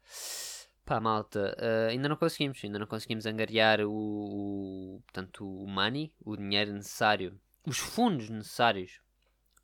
Pá, 0.83 0.99
malta, 0.99 1.55
uh, 1.59 1.89
ainda 1.89 2.09
não 2.09 2.15
conseguimos, 2.15 2.59
ainda 2.63 2.79
não 2.79 2.87
conseguimos 2.87 3.25
angariar 3.25 3.81
o, 3.81 3.91
o, 3.91 5.01
portanto, 5.01 5.45
o 5.45 5.67
money, 5.67 6.11
o 6.25 6.35
dinheiro 6.35 6.73
necessário, 6.73 7.39
os 7.65 7.77
fundos 7.77 8.29
necessários 8.29 8.99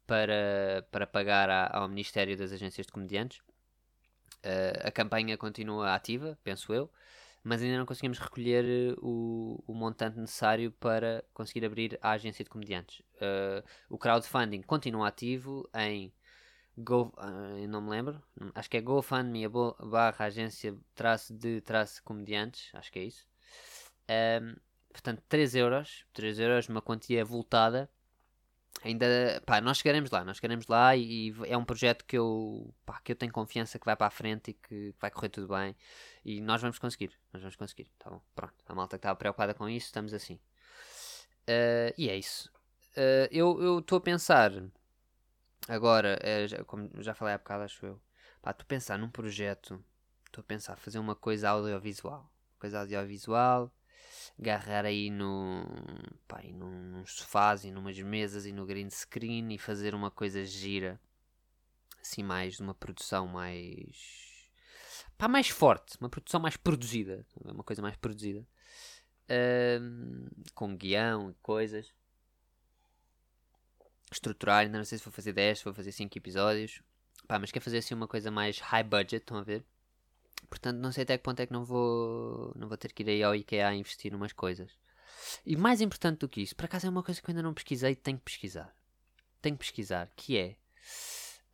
para, 0.05 0.87
para 0.91 1.07
pagar 1.07 1.75
ao 1.75 1.87
Ministério 1.89 2.37
das 2.37 2.51
Agências 2.51 2.85
de 2.85 2.93
Comediantes. 2.93 3.39
Uh, 4.45 4.87
a 4.87 4.91
campanha 4.91 5.35
continua 5.37 5.95
ativa, 5.95 6.37
penso 6.43 6.71
eu 6.71 6.91
mas 7.47 7.61
ainda 7.61 7.77
não 7.77 7.85
conseguimos 7.85 8.19
recolher 8.19 8.93
o, 8.97 9.63
o 9.65 9.73
montante 9.73 10.19
necessário 10.19 10.69
para 10.69 11.23
conseguir 11.33 11.65
abrir 11.65 11.97
a 12.01 12.11
agência 12.11 12.43
de 12.43 12.49
comediantes. 12.49 13.01
Uh, 13.17 13.63
o 13.89 13.97
crowdfunding 13.97 14.61
continua 14.61 15.07
ativo 15.07 15.67
em 15.73 16.13
Go, 16.77 17.11
uh, 17.17 17.67
não 17.67 17.81
me 17.81 17.89
lembro, 17.89 18.21
acho 18.53 18.69
que 18.69 18.77
é 18.77 18.81
GoFundMe 18.81 19.47
barra 19.79 20.25
agência 20.25 20.77
traço 20.93 21.33
de 21.33 21.59
traço 21.61 22.03
comediantes, 22.03 22.69
acho 22.75 22.91
que 22.91 22.99
é 22.99 23.03
isso. 23.03 23.27
Um, 24.07 24.55
portanto, 24.91 25.23
3 25.27 25.55
euros, 25.55 26.05
3 26.13 26.39
euros, 26.39 26.69
uma 26.69 26.81
quantia 26.81 27.25
voltada 27.25 27.89
ainda, 28.83 29.41
pá, 29.45 29.59
nós 29.61 29.77
chegaremos 29.77 30.11
lá, 30.11 30.23
nós 30.23 30.37
chegaremos 30.37 30.67
lá 30.67 30.95
e, 30.95 31.29
e, 31.29 31.35
é 31.47 31.57
um 31.57 31.65
projeto 31.65 32.05
que 32.05 32.17
eu, 32.17 32.73
pá, 32.85 32.99
que 33.03 33.11
eu 33.11 33.15
tenho 33.15 33.31
confiança 33.31 33.79
que 33.79 33.85
vai 33.85 33.95
para 33.95 34.07
a 34.07 34.11
frente 34.11 34.51
e 34.51 34.53
que, 34.53 34.93
que 34.93 34.95
vai 34.99 35.09
correr 35.11 35.29
tudo 35.29 35.47
bem 35.47 35.75
e 36.23 36.41
nós 36.41 36.61
vamos 36.61 36.77
conseguir, 36.79 37.11
nós 37.33 37.41
vamos 37.41 37.55
conseguir, 37.55 37.89
tá 37.97 38.09
bom, 38.09 38.21
pronto, 38.35 38.53
a 38.67 38.75
malta 38.75 38.97
que 38.97 38.99
estava 38.99 39.15
preocupada 39.15 39.53
com 39.53 39.67
isso, 39.67 39.87
estamos 39.87 40.13
assim. 40.13 40.35
Uh, 41.49 41.93
e 41.97 42.09
é 42.09 42.15
isso. 42.15 42.51
Uh, 42.97 43.29
eu 43.31 43.77
estou 43.79 43.99
a 43.99 44.01
pensar 44.01 44.51
agora, 45.67 46.17
é, 46.21 46.47
já, 46.47 46.63
como 46.63 46.89
já 47.03 47.13
falei 47.13 47.35
há 47.35 47.37
bocado, 47.37 47.63
acho 47.63 47.85
eu, 47.85 48.01
estou 48.37 48.63
a 48.63 48.65
pensar 48.65 48.97
num 48.97 49.09
projeto, 49.09 49.83
estou 50.25 50.41
a 50.41 50.45
pensar 50.45 50.77
fazer 50.77 50.97
uma 50.97 51.15
coisa 51.15 51.49
audiovisual, 51.49 52.27
coisa 52.57 52.79
audiovisual 52.79 53.71
agarrar 54.39 54.85
aí 54.85 55.09
no 55.09 55.65
pá, 56.27 56.39
aí 56.39 56.53
nos 56.53 57.13
sofás 57.13 57.63
e 57.63 57.71
numas 57.71 57.97
mesas 57.99 58.45
e 58.45 58.51
no 58.51 58.65
green 58.65 58.89
screen 58.89 59.53
e 59.53 59.57
fazer 59.57 59.95
uma 59.95 60.11
coisa 60.11 60.43
gira 60.45 60.99
assim 62.01 62.23
mais 62.23 62.59
uma 62.59 62.73
produção 62.73 63.27
mais 63.27 64.49
pá, 65.17 65.27
mais 65.27 65.49
forte 65.49 65.97
uma 65.99 66.09
produção 66.09 66.39
mais 66.39 66.55
produzida 66.55 67.25
uma 67.43 67.63
coisa 67.63 67.81
mais 67.81 67.95
produzida 67.95 68.45
um, 69.81 70.27
com 70.53 70.75
guião 70.75 71.31
e 71.31 71.33
coisas 71.41 71.93
estruturar 74.11 74.59
ainda 74.59 74.77
não 74.77 74.85
sei 74.85 74.97
se 74.97 75.03
vou 75.03 75.13
fazer 75.13 75.33
10 75.33 75.59
se 75.59 75.63
vou 75.63 75.73
fazer 75.73 75.91
5 75.91 76.17
episódios 76.17 76.81
pá, 77.27 77.39
mas 77.39 77.51
quer 77.51 77.59
fazer 77.59 77.79
assim 77.79 77.93
uma 77.93 78.07
coisa 78.07 78.31
mais 78.31 78.59
high 78.59 78.83
budget 78.83 79.17
estão 79.17 79.37
a 79.37 79.43
ver 79.43 79.65
Portanto, 80.49 80.77
não 80.77 80.91
sei 80.91 81.03
até 81.03 81.17
que 81.17 81.23
ponto 81.23 81.39
é 81.39 81.45
que 81.45 81.53
não 81.53 81.65
vou, 81.65 82.53
não 82.55 82.67
vou 82.67 82.77
ter 82.77 82.93
que 82.93 83.03
ir 83.03 83.09
aí 83.09 83.23
ao 83.23 83.35
IKEA 83.35 83.67
a 83.67 83.75
investir 83.75 84.13
umas 84.15 84.31
coisas. 84.33 84.71
E 85.45 85.55
mais 85.55 85.81
importante 85.81 86.19
do 86.19 86.29
que 86.29 86.41
isso, 86.41 86.55
por 86.55 86.65
acaso 86.65 86.87
é 86.87 86.89
uma 86.89 87.03
coisa 87.03 87.21
que 87.21 87.29
eu 87.29 87.31
ainda 87.31 87.43
não 87.43 87.53
pesquisei 87.53 87.95
tenho 87.95 88.17
que 88.17 88.25
pesquisar. 88.25 88.73
Tenho 89.41 89.57
que 89.57 89.65
pesquisar, 89.65 90.09
que 90.15 90.37
é... 90.37 90.55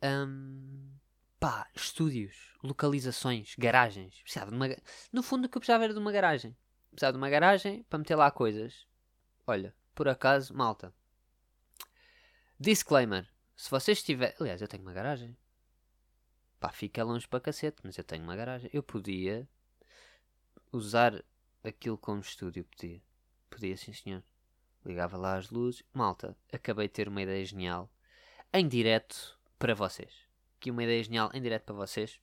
Um, 0.02 0.92
pá, 1.40 1.68
estúdios, 1.74 2.54
localizações, 2.62 3.54
garagens. 3.58 4.20
Precisava 4.22 4.50
de 4.50 4.56
uma, 4.56 4.68
no 5.12 5.22
fundo 5.22 5.46
o 5.46 5.48
que 5.48 5.56
eu 5.56 5.60
precisava 5.60 5.84
era 5.84 5.92
de 5.92 5.98
uma 5.98 6.12
garagem. 6.12 6.56
Precisava 6.90 7.12
de 7.12 7.18
uma 7.18 7.30
garagem 7.30 7.82
para 7.84 7.98
meter 7.98 8.14
lá 8.14 8.30
coisas. 8.30 8.86
Olha, 9.46 9.74
por 9.94 10.08
acaso, 10.08 10.54
malta. 10.54 10.94
Disclaimer. 12.58 13.28
Se 13.56 13.70
vocês 13.70 14.02
tiverem... 14.02 14.34
Aliás, 14.40 14.60
eu 14.60 14.68
tenho 14.68 14.82
uma 14.82 14.92
garagem. 14.92 15.36
Pá, 16.58 16.70
fica 16.70 17.04
longe 17.04 17.26
para 17.28 17.40
cacete, 17.40 17.78
mas 17.84 17.98
eu 17.98 18.04
tenho 18.04 18.24
uma 18.24 18.36
garagem. 18.36 18.70
Eu 18.72 18.82
podia 18.82 19.48
usar 20.72 21.24
aquilo 21.62 21.98
como 21.98 22.20
estúdio, 22.20 22.64
podia. 22.64 23.02
Podia, 23.50 23.76
sim 23.76 23.92
senhor. 23.92 24.22
Ligava 24.84 25.16
lá 25.16 25.36
as 25.36 25.50
luzes. 25.50 25.82
Malta, 25.92 26.36
acabei 26.52 26.88
de 26.88 26.94
ter 26.94 27.08
uma 27.08 27.22
ideia 27.22 27.44
genial. 27.44 27.90
Em 28.52 28.66
direto 28.66 29.38
para 29.58 29.74
vocês. 29.74 30.12
Que 30.60 30.70
uma 30.70 30.84
ideia 30.84 31.02
genial 31.02 31.30
em 31.32 31.42
direto 31.42 31.64
para 31.64 31.74
vocês. 31.74 32.20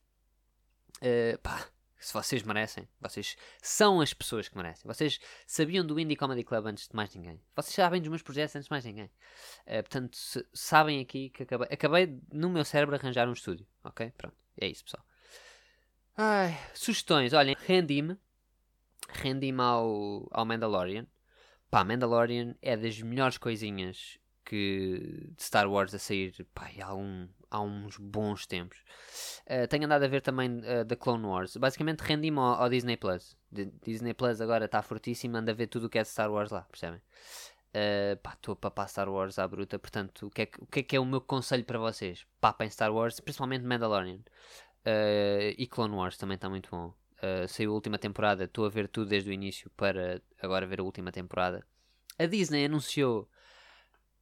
Uh, 0.98 1.38
pá, 1.40 1.70
se 2.02 2.14
vocês 2.14 2.42
merecem, 2.42 2.88
vocês 3.00 3.38
são 3.62 4.02
as 4.02 4.12
pessoas 4.12 4.50
que 4.50 4.58
merecem. 4.58 4.84
Vocês 4.86 5.20
sabiam 5.46 5.86
do 5.86 6.00
Indie 6.00 6.16
Comedy 6.16 6.44
Club 6.44 6.66
antes 6.66 6.88
de 6.88 6.96
mais 6.96 7.14
ninguém. 7.14 7.40
Vocês 7.56 7.76
sabem 7.76 8.02
dos 8.02 8.10
meus 8.10 8.24
projetos 8.24 8.56
antes 8.56 8.66
de 8.66 8.72
mais 8.72 8.84
ninguém. 8.84 9.06
Uh, 9.68 9.84
portanto, 9.84 10.18
se, 10.18 10.44
sabem 10.52 11.00
aqui 11.00 11.30
que 11.30 11.44
acabei, 11.44 11.68
acabei 11.72 12.20
no 12.34 12.50
meu 12.50 12.66
cérebro 12.66 12.96
arranjar 12.96 13.30
um 13.30 13.34
estúdio. 13.34 13.68
Ok? 13.84 14.12
Pronto. 14.18 14.36
É 14.60 14.68
isso, 14.68 14.84
pessoal. 14.84 15.06
Ai, 16.18 16.60
sugestões. 16.74 17.34
Olhem, 17.34 17.56
rendi-me. 17.68 18.18
Rendi-me 19.10 19.62
ao, 19.62 20.28
ao 20.32 20.44
Mandalorian. 20.44 21.06
Pá, 21.70 21.84
Mandalorian 21.84 22.56
é 22.64 22.76
das 22.76 23.00
melhores 23.00 23.38
coisinhas 23.38 24.18
que 24.44 25.32
de 25.38 25.44
Star 25.44 25.70
Wars 25.70 25.94
a 25.94 26.00
sair 26.00 26.34
pá, 26.54 26.70
há, 26.82 26.96
um, 26.96 27.30
há 27.52 27.62
uns 27.62 27.98
bons 27.98 28.48
tempos. 28.48 28.80
Uh, 29.46 29.68
tenho 29.68 29.86
andado 29.86 30.04
a 30.04 30.08
ver 30.08 30.22
também 30.22 30.60
uh, 30.60 30.86
da 30.86 30.96
Clone 30.96 31.26
Wars. 31.26 31.58
Basicamente 31.58 32.00
rendi-me 32.00 32.40
ao, 32.40 32.64
ao, 32.64 32.70
Disney 32.70 32.98
Plus. 32.98 33.38
Disney 33.84 34.14
Plus 34.14 34.40
agora 34.40 34.66
está 34.66 34.82
fortíssimo, 34.82 35.38
anda 35.38 35.52
a 35.52 35.56
ver 35.56 35.68
tudo 35.68 35.86
o 35.86 35.90
que 35.90 36.00
é 36.00 36.02
de 36.02 36.08
Star 36.08 36.32
Wars 36.32 36.50
lá, 36.50 36.62
percebem? 36.62 37.02
Uh, 37.72 38.18
pá, 38.24 38.34
estou 38.34 38.54
a 38.54 38.56
papar 38.56 38.90
Star 38.90 39.10
Wars 39.10 39.38
à 39.38 39.48
bruta, 39.48 39.78
portanto, 39.78 40.28
o 40.28 40.30
que, 40.30 40.42
é 40.42 40.46
que, 40.46 40.62
o 40.62 40.66
que 40.66 40.80
é 40.80 40.84
que 40.84 40.96
é 40.96 41.00
o 41.00 41.06
meu 41.06 41.22
conselho 41.22 41.64
para 41.66 41.78
vocês? 41.78 42.26
Papem 42.40 42.70
Star 42.70 42.94
Wars, 42.94 43.20
principalmente 43.20 43.66
Mandalorian. 43.66 44.20
Uh, 44.86 45.54
e 45.58 45.68
Clone 45.68 45.96
Wars 45.96 46.18
também 46.18 46.36
está 46.36 46.50
muito 46.50 46.70
bom. 46.72 46.94
Uh, 47.22 47.48
saiu 47.48 47.72
a 47.72 47.74
última 47.76 48.00
temporada, 48.00 48.46
estou 48.46 48.66
a 48.66 48.70
ver 48.70 48.88
tudo 48.88 49.10
desde 49.10 49.30
o 49.30 49.34
início 49.34 49.70
para 49.78 50.22
agora 50.42 50.66
ver 50.66 50.80
a 50.80 50.84
última 50.84 51.12
temporada. 51.12 51.64
A 52.18 52.26
Disney 52.26 52.66
anunciou 52.66 53.30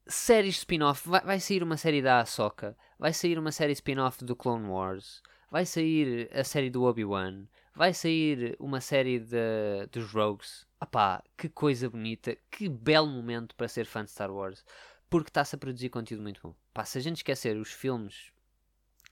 séries 0.10 0.58
spin-off. 0.58 1.08
Vai, 1.08 1.22
vai, 1.22 1.40
sair 1.40 1.64
uma 1.64 1.78
série 1.78 2.02
da 2.02 2.20
Ahsoka, 2.20 2.76
vai 2.98 3.14
sair 3.14 3.38
uma 3.38 3.52
série 3.52 3.74
spin-off 3.74 4.24
do 4.26 4.36
Clone 4.36 4.68
Wars, 4.68 5.22
vai 5.50 5.66
sair 5.66 6.30
a 6.34 6.44
série 6.44 6.70
do 6.70 6.84
Obi-Wan, 6.84 7.46
vai 7.76 7.94
sair 7.94 8.56
uma 8.60 8.82
série 8.82 9.20
de, 9.20 9.88
dos 9.92 10.12
Rogues. 10.12 10.68
Opá, 10.82 11.24
que 11.38 11.50
coisa 11.50 11.90
bonita, 11.90 12.38
que 12.50 12.70
belo 12.70 13.08
momento 13.08 13.56
para 13.56 13.68
ser 13.68 13.86
fã 13.86 14.04
de 14.04 14.12
Star 14.12 14.32
Wars, 14.32 14.64
porque 15.10 15.30
está-se 15.30 15.56
a 15.56 15.60
produzir 15.60 15.90
conteúdo 15.90 16.24
muito 16.24 16.42
bom. 16.42 16.56
Pá, 16.74 16.86
se 16.86 16.98
a 16.98 17.02
gente 17.02 17.18
esquecer 17.18 17.58
os 17.58 17.72
filmes 17.72 18.32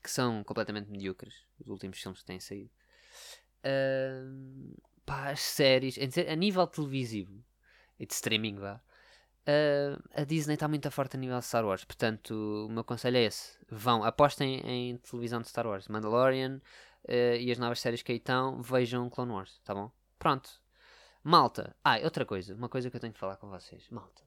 que 0.02 0.10
são 0.10 0.42
completamente 0.44 0.90
medíocres, 0.90 1.34
os 1.60 1.68
últimos 1.68 2.00
filmes 2.00 2.20
que 2.20 2.26
têm 2.26 2.40
saído, 2.40 2.70
uh, 3.64 4.82
pá, 5.04 5.30
as 5.30 5.40
séries, 5.40 5.98
a 6.26 6.34
nível 6.34 6.66
televisivo 6.66 7.44
e 7.98 8.06
de 8.06 8.14
streaming, 8.14 8.56
vá, 8.56 8.80
uh, 9.48 10.02
a 10.14 10.24
Disney 10.24 10.54
está 10.54 10.68
muito 10.68 10.90
forte 10.90 11.16
a 11.16 11.20
nível 11.20 11.38
de 11.38 11.44
Star 11.44 11.64
Wars. 11.64 11.84
Portanto, 11.84 12.66
o 12.66 12.68
meu 12.70 12.84
conselho 12.84 13.16
é 13.16 13.24
esse: 13.24 13.58
vão, 13.70 14.04
apostem 14.04 14.60
em 14.60 14.96
televisão 14.98 15.40
de 15.40 15.48
Star 15.48 15.66
Wars, 15.66 15.88
Mandalorian 15.88 16.60
uh, 17.04 17.36
e 17.40 17.50
as 17.50 17.58
novas 17.58 17.80
séries 17.80 18.02
que 18.02 18.12
aí 18.12 18.18
estão, 18.18 18.60
vejam 18.62 19.08
Clone 19.08 19.32
Wars, 19.32 19.60
tá 19.64 19.74
bom? 19.74 19.90
Pronto. 20.18 20.60
Malta. 21.22 21.74
Ah, 21.82 21.98
outra 22.04 22.24
coisa, 22.24 22.54
uma 22.54 22.68
coisa 22.68 22.90
que 22.90 22.96
eu 22.96 23.00
tenho 23.00 23.12
que 23.12 23.18
falar 23.18 23.36
com 23.36 23.48
vocês. 23.48 23.88
Malta. 23.90 24.22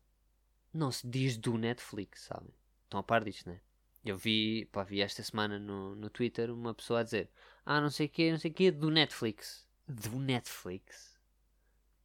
Não 0.74 0.92
se 0.92 1.08
diz 1.08 1.38
do 1.38 1.58
Netflix, 1.58 2.22
sabem? 2.22 2.54
Estão 2.84 3.00
a 3.00 3.04
par 3.04 3.24
disto, 3.24 3.50
né? 3.50 3.60
Eu 4.04 4.18
vi, 4.18 4.66
pá, 4.72 4.84
vi 4.84 5.02
esta 5.02 5.22
semana 5.22 5.60
no, 5.60 5.96
no 5.96 6.10
Twitter 6.10 6.52
uma 6.52 6.74
pessoa 6.74 7.02
a 7.02 7.04
dizer: 7.04 7.30
Ah, 7.66 7.80
não 7.80 7.90
sei 7.90 8.08
o 8.08 8.10
que, 8.10 8.32
não 8.32 8.40
sei 8.40 8.52
o 8.52 8.54
que, 8.54 8.72
do 8.72 8.90
Netflix. 8.90 9.68
Do 9.88 10.18
Netflix? 10.18 11.20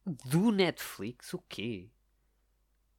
Do 0.05 0.51
Netflix? 0.51 1.33
O 1.33 1.39
quê? 1.49 1.89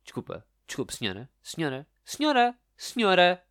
Desculpa, 0.08 0.42
desculpe, 0.66 0.96
senhora. 0.96 1.30
Senhora, 1.42 1.86
senhora, 2.02 2.58
senhora. 2.78 3.44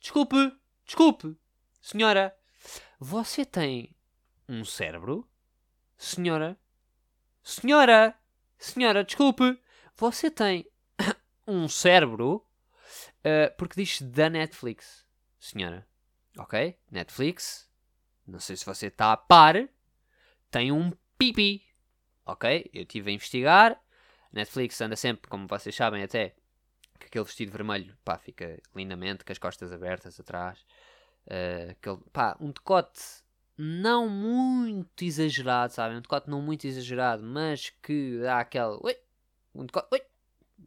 Desculpe, 0.00 0.56
desculpe, 0.86 1.36
senhora. 1.82 2.32
Você 3.00 3.44
tem 3.44 3.96
um 4.48 4.64
cérebro? 4.64 5.28
Senhora, 5.98 6.56
senhora, 7.42 8.16
senhora, 8.56 9.02
desculpe. 9.02 9.60
Você 9.96 10.30
tem 10.30 10.70
um 11.48 11.66
cérebro? 11.66 12.46
Uh, 13.18 13.52
porque 13.58 13.82
diz 13.82 14.00
da 14.00 14.30
Netflix, 14.30 15.04
senhora. 15.40 15.84
Ok? 16.38 16.78
Netflix. 16.92 17.68
Não 18.24 18.38
sei 18.38 18.56
se 18.56 18.64
você 18.64 18.86
está 18.86 19.12
a 19.12 19.16
par. 19.16 19.68
Tem 20.48 20.70
um 20.70 20.92
pipi. 21.18 21.66
Ok? 22.24 22.70
Eu 22.72 22.82
estive 22.82 23.10
a 23.10 23.14
investigar. 23.14 23.83
Netflix 24.34 24.80
anda 24.80 24.96
sempre, 24.96 25.28
como 25.28 25.46
vocês 25.46 25.74
sabem 25.74 26.02
até, 26.02 26.34
que 26.98 27.06
aquele 27.06 27.24
vestido 27.24 27.52
vermelho, 27.52 27.96
pá, 28.04 28.18
fica 28.18 28.60
lindamente, 28.74 29.24
com 29.24 29.32
as 29.32 29.38
costas 29.38 29.72
abertas 29.72 30.18
atrás. 30.18 30.58
Uh, 31.26 31.70
aquele, 31.70 31.98
pá, 32.12 32.36
um 32.40 32.50
decote 32.50 33.00
não 33.56 34.08
muito 34.08 35.02
exagerado, 35.02 35.72
sabem? 35.72 35.98
Um 35.98 36.02
decote 36.02 36.28
não 36.28 36.42
muito 36.42 36.66
exagerado, 36.66 37.22
mas 37.22 37.70
que 37.82 38.18
dá 38.20 38.40
aquele. 38.40 38.78
Ui, 38.82 38.96
um 39.54 39.64
decote. 39.64 39.88
Ui, 39.92 40.02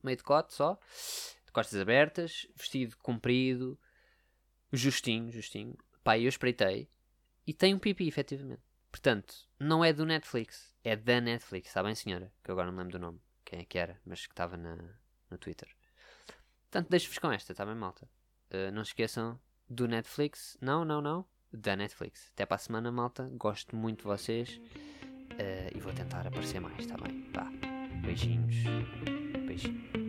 meio 0.04 0.18
decote 0.18 0.54
só 0.54 0.80
costas 1.58 1.82
abertas, 1.82 2.46
vestido 2.56 2.96
comprido, 2.98 3.80
justinho, 4.72 5.32
justinho. 5.32 5.76
Pá, 6.04 6.16
eu 6.16 6.30
espreitei 6.30 6.88
e 7.48 7.52
tem 7.52 7.74
um 7.74 7.80
pipi, 7.80 8.08
efetivamente. 8.08 8.62
Portanto, 8.92 9.34
não 9.60 9.84
é 9.84 9.92
do 9.92 10.06
Netflix, 10.06 10.76
é 10.84 10.96
da 10.96 11.20
Netflix, 11.20 11.70
está 11.70 11.82
bem, 11.82 11.96
senhora? 11.96 12.32
Que 12.44 12.52
eu 12.52 12.54
agora 12.54 12.70
não 12.70 12.78
lembro 12.78 12.92
do 12.92 13.00
nome, 13.00 13.20
quem 13.48 13.60
é 13.60 13.64
que 13.64 13.78
era, 13.78 13.98
mas 14.06 14.28
que 14.28 14.34
estava 14.34 14.58
na, 14.58 14.76
no 15.32 15.38
Twitter. 15.38 15.70
Portanto, 16.70 16.90
deixo-vos 16.90 17.18
com 17.18 17.32
esta, 17.32 17.54
está 17.54 17.66
bem, 17.66 17.76
malta? 17.76 18.08
Uh, 18.52 18.72
não 18.74 18.84
se 18.84 18.92
esqueçam 18.92 19.40
do 19.70 19.88
Netflix, 19.88 20.58
não, 20.62 20.84
não, 20.84 21.02
não, 21.02 21.26
da 21.52 21.76
Netflix. 21.76 22.30
Até 22.34 22.46
para 22.46 22.56
a 22.56 22.60
semana, 22.60 22.92
malta. 22.92 23.30
Gosto 23.34 23.74
muito 23.76 24.00
de 24.00 24.04
vocês 24.04 24.58
uh, 24.58 25.76
e 25.76 25.80
vou 25.80 25.94
tentar 25.94 26.28
aparecer 26.28 26.60
mais, 26.60 26.80
está 26.80 26.98
bem? 26.98 27.24
Pá, 27.32 27.50
beijinhos, 28.02 28.56
beijinhos. 29.48 30.07